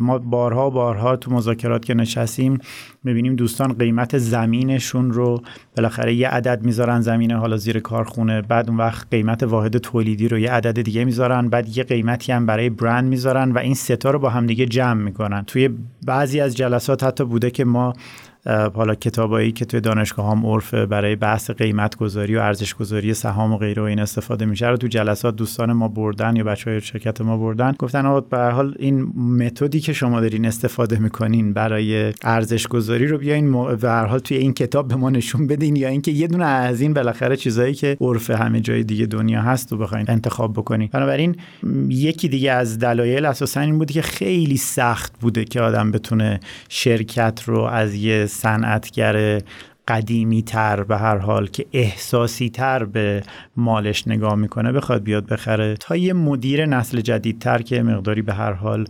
[0.00, 2.58] ما بارها بارها تو مذاکرات که نشستیم
[3.04, 5.42] می‌بینیم دوستان قیمت زمینشون رو
[5.76, 10.38] بالاخره یه عدد می‌ذارن زمین حالا زیر کارخونه بعد اون وقت قیمت واحد تولیدی رو
[10.38, 14.18] یه عدد دیگه می‌ذارن بعد یه قیمتی هم برای برند می‌ذارن و این ستا رو
[14.18, 15.44] با همدیگه جمع می‌کنن.
[15.44, 15.70] توی
[16.06, 17.92] بعضی از جلسات حتی بوده که ما
[18.46, 23.52] حالا کتابایی که توی دانشگاه هم عرف برای بحث قیمت گذاری و ارزش گذاری سهام
[23.52, 26.80] و غیره و این استفاده میشه رو تو جلسات دوستان ما بردن یا بچه های
[26.80, 27.74] شرکت ما بردن.
[27.78, 33.18] گفتن آقا به حال این متدی که شما دارین استفاده می‌کنین برای ارزش گذاری رو
[33.18, 36.44] بیاین به هر حال توی این کتاب به ما نشون بدین یا اینکه یه دونه
[36.44, 40.88] از این بالاخره چیزایی که عرف همه جای دیگه دنیا هست و بخواین انتخاب بکنین.
[40.92, 41.36] بنابراین
[41.88, 47.42] یکی دیگه از دلایل اساسا این بودی که خیلی سخت بوده که آدم بتونه شرکت
[47.46, 49.40] رو از یه صنعتگر
[49.88, 53.22] قدیمی تر به هر حال که احساسی تر به
[53.56, 55.74] مالش نگاه می‌کنه بخواد بیاد بخره.
[55.80, 58.84] تا یه مدیر نسل جدیدتر که مقداری به هر حال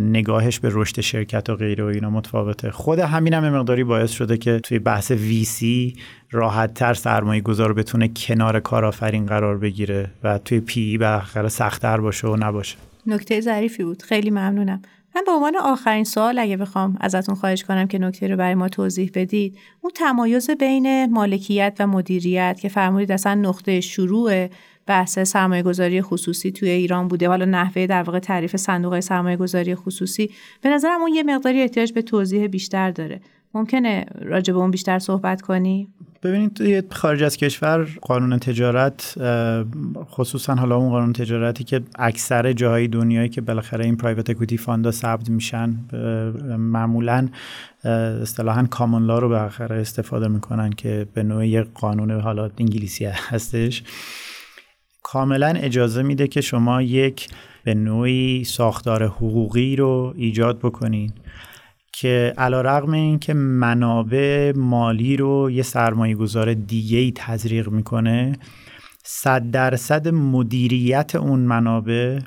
[0.00, 2.70] نگاهش به رشد شرکت و غیره و اینا متفاوته.
[2.70, 5.96] خود همین هم مقداری باعث شده که توی بحث ویسی
[6.30, 12.28] راحت تر سرمایه گذار بتونه کنار کارآفرین قرار بگیره و توی پی به سختتر باشه
[12.28, 12.76] و نباشه.
[13.06, 14.02] نکته ظریفی بود.
[14.02, 14.82] خیلی ممنونم.
[15.18, 18.68] من به عنوان آخرین سوال اگه بخوام ازتون خواهش کنم که نکته رو برای ما
[18.68, 24.48] توضیح بدید اون تمایز بین مالکیت و مدیریت که فرمودید اصلا نقطه شروع
[24.86, 29.74] بحث سرمایه گذاری خصوصی توی ایران بوده حالا نحوه در واقع تعریف صندوق سرمایه گذاری
[29.74, 33.20] خصوصی به نظرم اون یه مقداری احتیاج به توضیح بیشتر داره
[33.54, 35.88] ممکنه راجع به اون بیشتر صحبت کنی؟
[36.22, 39.14] ببینید توی خارج از کشور قانون تجارت
[40.10, 44.90] خصوصا حالا اون قانون تجارتی که اکثر جاهای دنیایی که بالاخره این پرایوت اکویتی فاندا
[44.90, 45.76] ثبت میشن
[46.58, 47.28] معمولا
[47.84, 53.82] اصطلاحا کامون لا رو بالاخره استفاده می‌کنن که به نوعی قانون حالا انگلیسی هستش.
[55.02, 57.28] کاملا اجازه میده که شما یک
[57.64, 61.12] به نوعی ساختار حقوقی رو ایجاد بکنین.
[61.92, 68.32] که علا رقم این که منابع مالی رو یه سرمایه گذار دیگه ای تزریق می‌کنه
[69.04, 72.18] صد درصد مدیریت اون منابع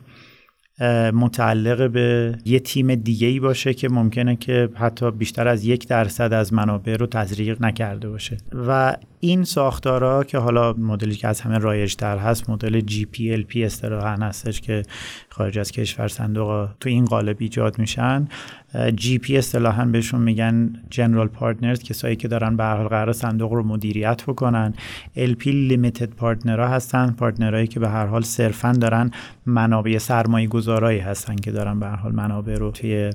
[1.13, 6.33] متعلق به یه تیم دیگه ای باشه که ممکنه که حتی بیشتر از یک درصد
[6.33, 8.37] از منابع رو تزریق نکرده باشه.
[8.67, 14.61] و این ساختارها که حالا مدلی که از همه رایجتر هست مدل GPLP اصطلاحا هستش
[14.61, 14.83] که
[15.31, 18.27] خارج از کشور صندوق تو این قالب ایجاد میشن.
[18.73, 24.23] GP اصطلاحا بهشون میگن جنرال پارتنرز کسایی که دارن به هر قرار صندوق رو مدیریت
[24.23, 24.73] بکنن.
[25.15, 29.11] LP لیمیتد پارتنرها هستن پارتنرهایی که به هر حال صرفا دارن
[29.45, 33.09] منابع سرمایه گذارایی هستن که دارن به هر حال منابع رو توی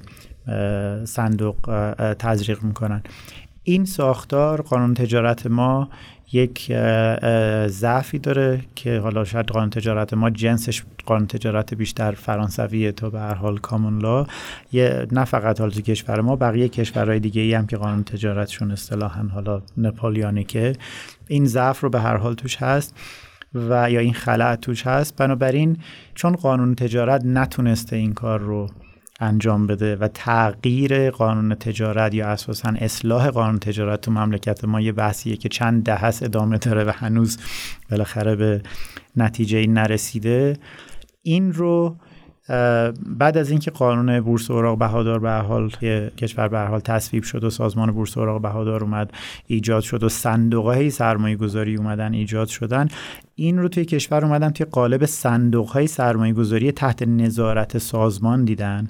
[1.04, 1.56] صندوق
[2.18, 3.02] تزریق می‌کنن.
[3.62, 5.88] این ساختار قانون تجارت ما
[6.32, 6.72] یک
[7.66, 13.20] ضعفی داره که حالا شاید قانون تجارت ما جنسش قانون تجارت بیشتر فرانسویه تا به
[13.20, 14.26] هر حال کامون لا
[14.72, 19.22] یه نه فقط حال کشور ما بقیه کشورهای دیگه ای هم که قانون تجارتشون اصطلاحا
[19.22, 20.72] حالا نپالیانیکه.
[21.28, 22.94] این ضعف رو به هر حال توش هست
[23.54, 25.16] و یا این خلع توش هست.
[25.16, 25.76] بنابراین
[26.14, 28.68] چون قانون تجارت نتونسته این کار رو
[29.20, 34.92] انجام بده و تغییر قانون تجارت یا اساسا اصلاح قانون تجارت تو مملکت ما یه
[34.92, 37.38] بحثیه که چند ده هست ادامه داره و هنوز
[37.90, 38.62] بالاخره به
[39.16, 40.56] نتیجه نرسیده.
[41.22, 41.96] این رو
[43.06, 45.70] بعد از اینکه قانون بورس اوراق بهادار به حال
[46.18, 49.12] کشور به حال تصویب شد و سازمان بورس اوراق بهادار اومد
[49.46, 52.88] ایجاد شد و صندوق های سرمایه گذاری اومدن ایجاد شدن
[53.34, 58.88] این رو توی کشور اومدن توی قالب صندوق های سرمایه گذاری تحت نظارت سازمان دیدن.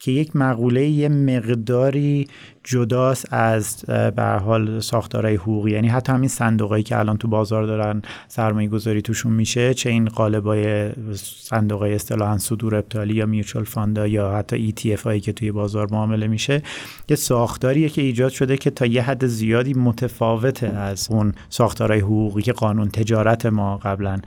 [0.00, 2.28] که یک مقوله یه مقداری
[2.64, 5.70] جداست از به حال ساختارهای حقوقی.
[5.70, 10.08] یعنی حتی همین صندوقایی که الان تو بازار دارن سرمایه گذاری توشون میشه چه این
[10.08, 15.88] قالبای صندوقای اصطلاحا صدور ابطالی یا میوچوال فاندا یا حتی ETF هایی که توی بازار
[15.90, 16.62] معامله میشه
[17.08, 22.42] یه ساختاریه که ایجاد شده که تا یه حد زیادی متفاوته از اون ساختارهای حقوقی
[22.42, 24.18] که قانون تجارت ما قبلا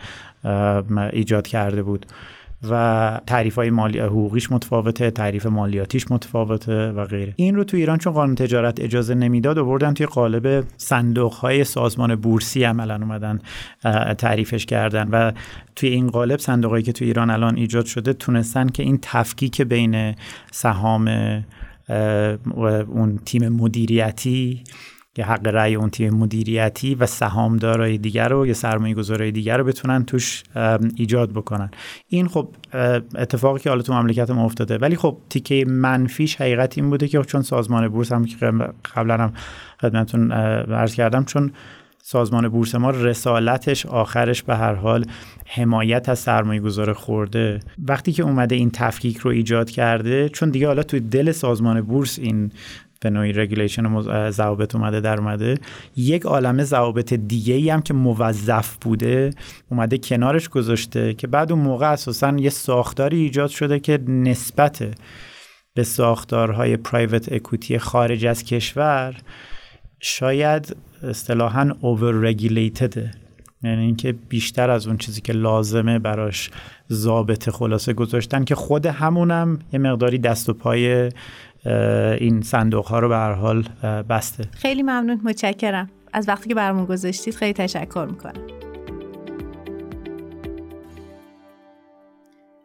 [1.13, 2.05] ایجاد کرده بود.
[2.69, 7.33] و تعریف های مالی حقوقیش متفاوته تعریف مالیاتیش متفاوته و غیره.
[7.35, 12.15] این رو تو ایران چون قانون تجارت اجازه نمی‌داد آوردن توی قالب صندوق های سازمان
[12.15, 13.39] بورسی عملا اومدن
[14.17, 15.31] تعریفش کردن و
[15.75, 20.15] توی این قالب صندوقایی که تو ایران الان ایجاد شده تونستن که این تفکیک بین
[20.51, 21.07] سهام
[22.87, 24.63] اون تیم مدیریتی
[25.19, 29.63] که حق رأی اون تیم مدیریتی و سهامدارای دیگر رو یا سرمایه گذارای دیگر رو
[29.63, 30.43] بتونن توش
[30.95, 31.71] ایجاد بکنن.
[32.07, 32.49] این خب
[33.15, 34.77] اتفاقی که حالا تو مملکت ما افتاده.
[34.77, 38.51] ولی خب تیکه منفیش حقیقت این بوده که چون سازمان بورس هم که
[38.95, 39.33] قبلا هم
[39.81, 41.51] خدمتتون عرض کردم چون
[42.03, 45.05] سازمان بورس ما رسالتش آخرش به هر حال
[45.45, 47.59] حمایت از سرمایه گذار خورده.
[47.87, 52.19] وقتی که اومده این تفکیک رو ایجاد کرده چون دیگه حالا توی دل سازمان بورس
[52.19, 52.51] این
[52.99, 55.57] به نوعی regulation ضوابط اومده در اومده.
[55.95, 59.29] یک عالمه ضوابط دیگه ای هم که موظف بوده
[59.69, 64.83] اومده کنارش گذاشته که بعد اون موقع اساسا یه ساختاری ایجاد شده که نسبت
[65.73, 69.15] به ساختارهای private equity خارج از کشور
[69.99, 72.35] شاید اصطلاحا over
[73.63, 76.51] یعنی اینکه بیشتر از اون چیزی که لازمه براش
[76.91, 81.11] ضابط خلاصه گذاشتن که خود همونم یه مقداری دست و پای
[82.19, 83.63] این صندوق ها رو به هر حال
[84.09, 84.43] بسته.
[84.51, 85.89] خیلی ممنون متشکرم.
[86.13, 88.41] از وقتی که برامون گذاشتید خیلی تشکر می‌کنم.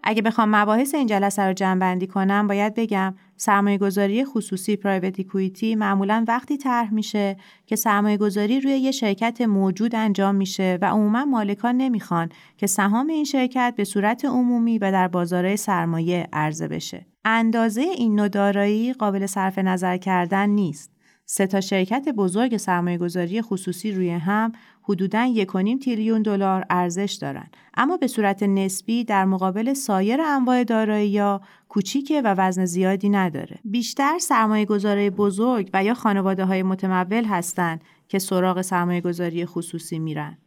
[0.03, 5.21] اگه بخوام مباحث این جلسه رو جمع بندی کنم باید بگم سرمایه گذاری خصوصی پرایوت
[5.21, 10.91] کویتی معمولا وقتی طرح میشه که سرمایه گذاری روی یه شرکت موجود انجام میشه و
[10.91, 12.29] عموما مالکان نمی‌خوان
[12.59, 17.07] که سهام این شرکت به صورت عمومی و در بازارهای سرمایه عرضه بشه.
[17.25, 20.94] اندازه این نوع دارایی قابل صرف نظر کردن نیست.
[21.27, 24.53] سه تا شرکت بزرگ سرمایه گذاری خصوصی روی هم
[24.83, 31.39] حدوداً 1.5 تریلیون دلار ارزش دارند اما به صورت نسبی در مقابل سایر انواع دارایی
[31.69, 33.59] کوچیکه و وزن زیادی نداره.
[33.65, 39.99] بیشتر سرمایه گذاره بزرگ و یا خانواده های متمول هستند که سراغ سرمایه گذاری خصوصی
[39.99, 40.39] میرن.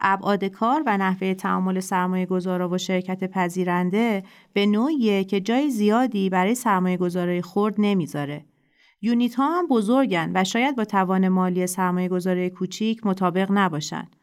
[0.00, 4.22] ابعاد کار و نحوه تعامل سرمایه گذارا و شرکت پذیرنده
[4.52, 8.44] به نوعیه که جای زیادی برای سرمایه گذاره خورد نمی‌ذاره.
[9.04, 14.16] یونیت ها هم بزرگن و شاید با توان مالی سرمایه گذاره کوچیک مطابق نباشند.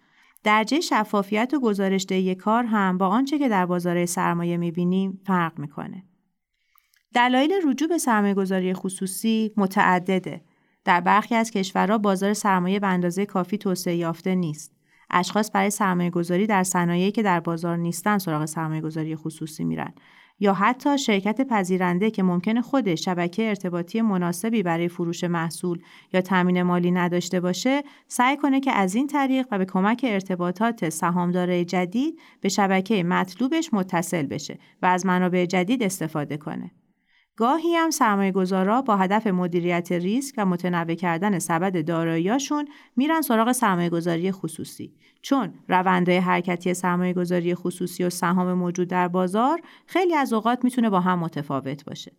[0.43, 6.03] درجه شفافیت و گزارشدهی کار هم با آنچه که در بازار سرمایه می‌بینیم فرق می‌کنه.
[7.13, 10.41] دلایل رجوع به سرمایه گذاری خصوصی متعدده.
[10.85, 14.71] در برخی از کشورها بازار سرمایه به اندازه کافی توسعه یافته نیست.
[15.09, 19.93] اشخاص برای سرمایه گذاری در صنایعی که در بازار نیستن سراغ سرمایه گذاری خصوصی میرن
[20.41, 25.79] یا حتی شرکت پذیرنده که ممکن خود شبکه ارتباطی مناسبی برای فروش محصول
[26.13, 30.89] یا تامین مالی نداشته باشه سعی کنه که از این طریق و به کمک ارتباطات
[30.89, 36.71] سهامدار جدید به شبکه مطلوبش متصل بشه و از منابع جدید استفاده کنه.
[37.41, 43.89] گاهی هم سرمایه با هدف مدیریت ریسک و متنوع کردن سبد داراییاشون میرن سراغ سرمایه
[43.89, 50.33] گذاری خصوصی چون روندهای حرکتی سرمایه گذاری خصوصی و سهام موجود در بازار خیلی از
[50.33, 52.11] اوقات می‌تونه با هم متفاوت باشه.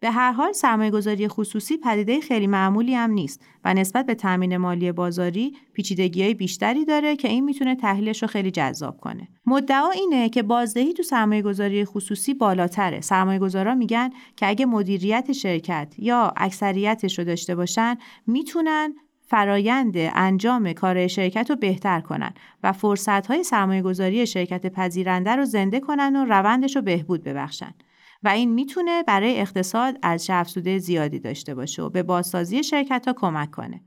[0.00, 4.56] به هر حال سرمایه گذاری خصوصی پدیده خیلی معمولی هم نیست و نسبت به تامین
[4.56, 9.28] مالی بازاری پیچیدگی های بیشتری داره که این می‌تونه تحلیلش رو خیلی جذاب کنه.
[9.46, 13.00] مدعا اینه که بازدهی تو سرمایه گذاری خصوصی بالاتره.
[13.00, 17.96] سرمایه گذارا میگن که اگه مدیریت شرکت یا اکثریتش رو داشته باشن
[18.26, 18.94] می‌تونن
[19.26, 25.44] فرایند انجام کار شرکت رو بهتر کنن و فرصت های سرمایه گذاری شرکت پذیرنده رو
[25.44, 27.74] زنده کنن و روندش رو بهبود ببخشن.
[28.22, 33.12] و این می‌تونه برای اقتصاد از افزوده زیادی داشته باشه و به بازسازی شرکت ها
[33.12, 33.80] کمک کنه.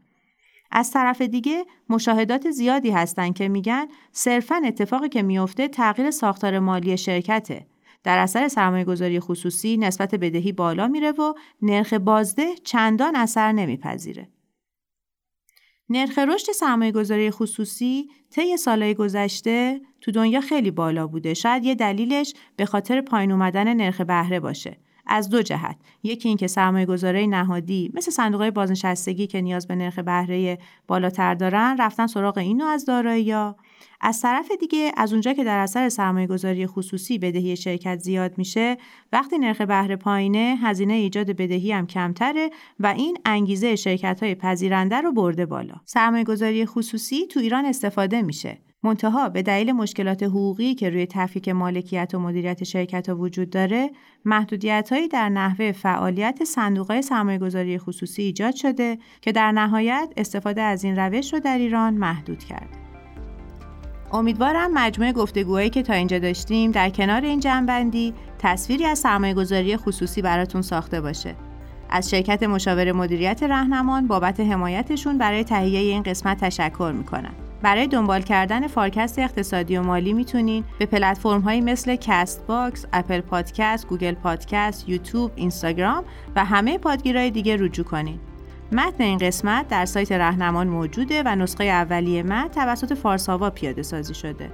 [0.71, 6.97] از طرف دیگه مشاهدات زیادی هستن که میگن صرفا اتفاقی که میفته تغییر ساختار مالی
[6.97, 7.67] شرکته.
[8.03, 14.27] در اثر سرمایه گذاری خصوصی نسبت بدهی بالا میره و نرخ بازده چندان اثر نمیپذیره.
[15.89, 21.33] نرخ رشد سرمایه گذاری خصوصی طی سالهای گذشته تو دنیا خیلی بالا بوده.
[21.33, 24.77] شاید یه دلیلش به خاطر پایین اومدن نرخ بهره باشه.
[25.07, 29.99] از دو جهت یکی اینکه سرمایه گذاره نهادی مثل صندوق بازنشستگی که نیاز به نرخ
[29.99, 30.57] بهره
[30.87, 33.33] بالاتر دارن رفتن سراغ اینو از دارایی
[34.01, 38.77] از طرف دیگه از اونجا که در اثر سرمایه گذاری خصوصی بدهی شرکت زیاد میشه
[39.11, 45.01] وقتی نرخ بهره پایینه هزینه ایجاد بدهی هم کمتره و این انگیزه شرکت های پذیرنده
[45.01, 45.75] رو برده بالا.
[45.85, 48.57] سرمایه گذاری خصوصی تو ایران استفاده میشه.
[48.83, 53.91] منتها به دلیل مشکلات حقوقی که روی تفکیک مالکیت و مدیریت شرکت ها وجود داره
[54.25, 60.61] محدودیت هایی در نحوه فعالیت صندوق سرمایه گذاری خصوصی ایجاد شده که در نهایت استفاده
[60.61, 62.82] از این روش رو در ایران محدود کرده.
[64.13, 69.77] امیدوارم مجموعه گفتگوهایی که تا اینجا داشتیم در کنار این جمع‌بندی تصویری از سرمایه گذاری
[69.77, 71.35] خصوصی براتون ساخته باشه.
[71.89, 77.33] از شرکت مشاور مدیریت رهنمان بابت حمایتشون برای تهیه این قسمت تشکر می‌کنم.
[77.61, 83.87] برای دنبال کردن فارکست اقتصادی و مالی می‌تونین به پلتفرم هایی مثل Castbox، Apple Podcast،
[83.87, 86.03] Google Podcast، یوتیوب، اینستاگرام
[86.35, 88.19] و همه پادگیرهای دیگه رجوع کنین.
[88.73, 94.13] متن این قسمت در سایت رهنمان موجوده و نسخه اولیه متن توسط فارساوا پیاده سازی
[94.13, 94.51] شده.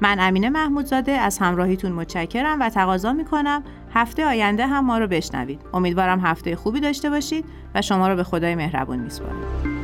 [0.00, 3.62] من امینه محمودزاده از همراهیتون متشکرم و تقاضا می‌کنم
[3.94, 5.60] هفته آینده هم ما رو بشنوید.
[5.74, 7.44] امیدوارم هفته خوبی داشته باشید
[7.74, 9.75] و شما رو به خدای مهربون میسپارم.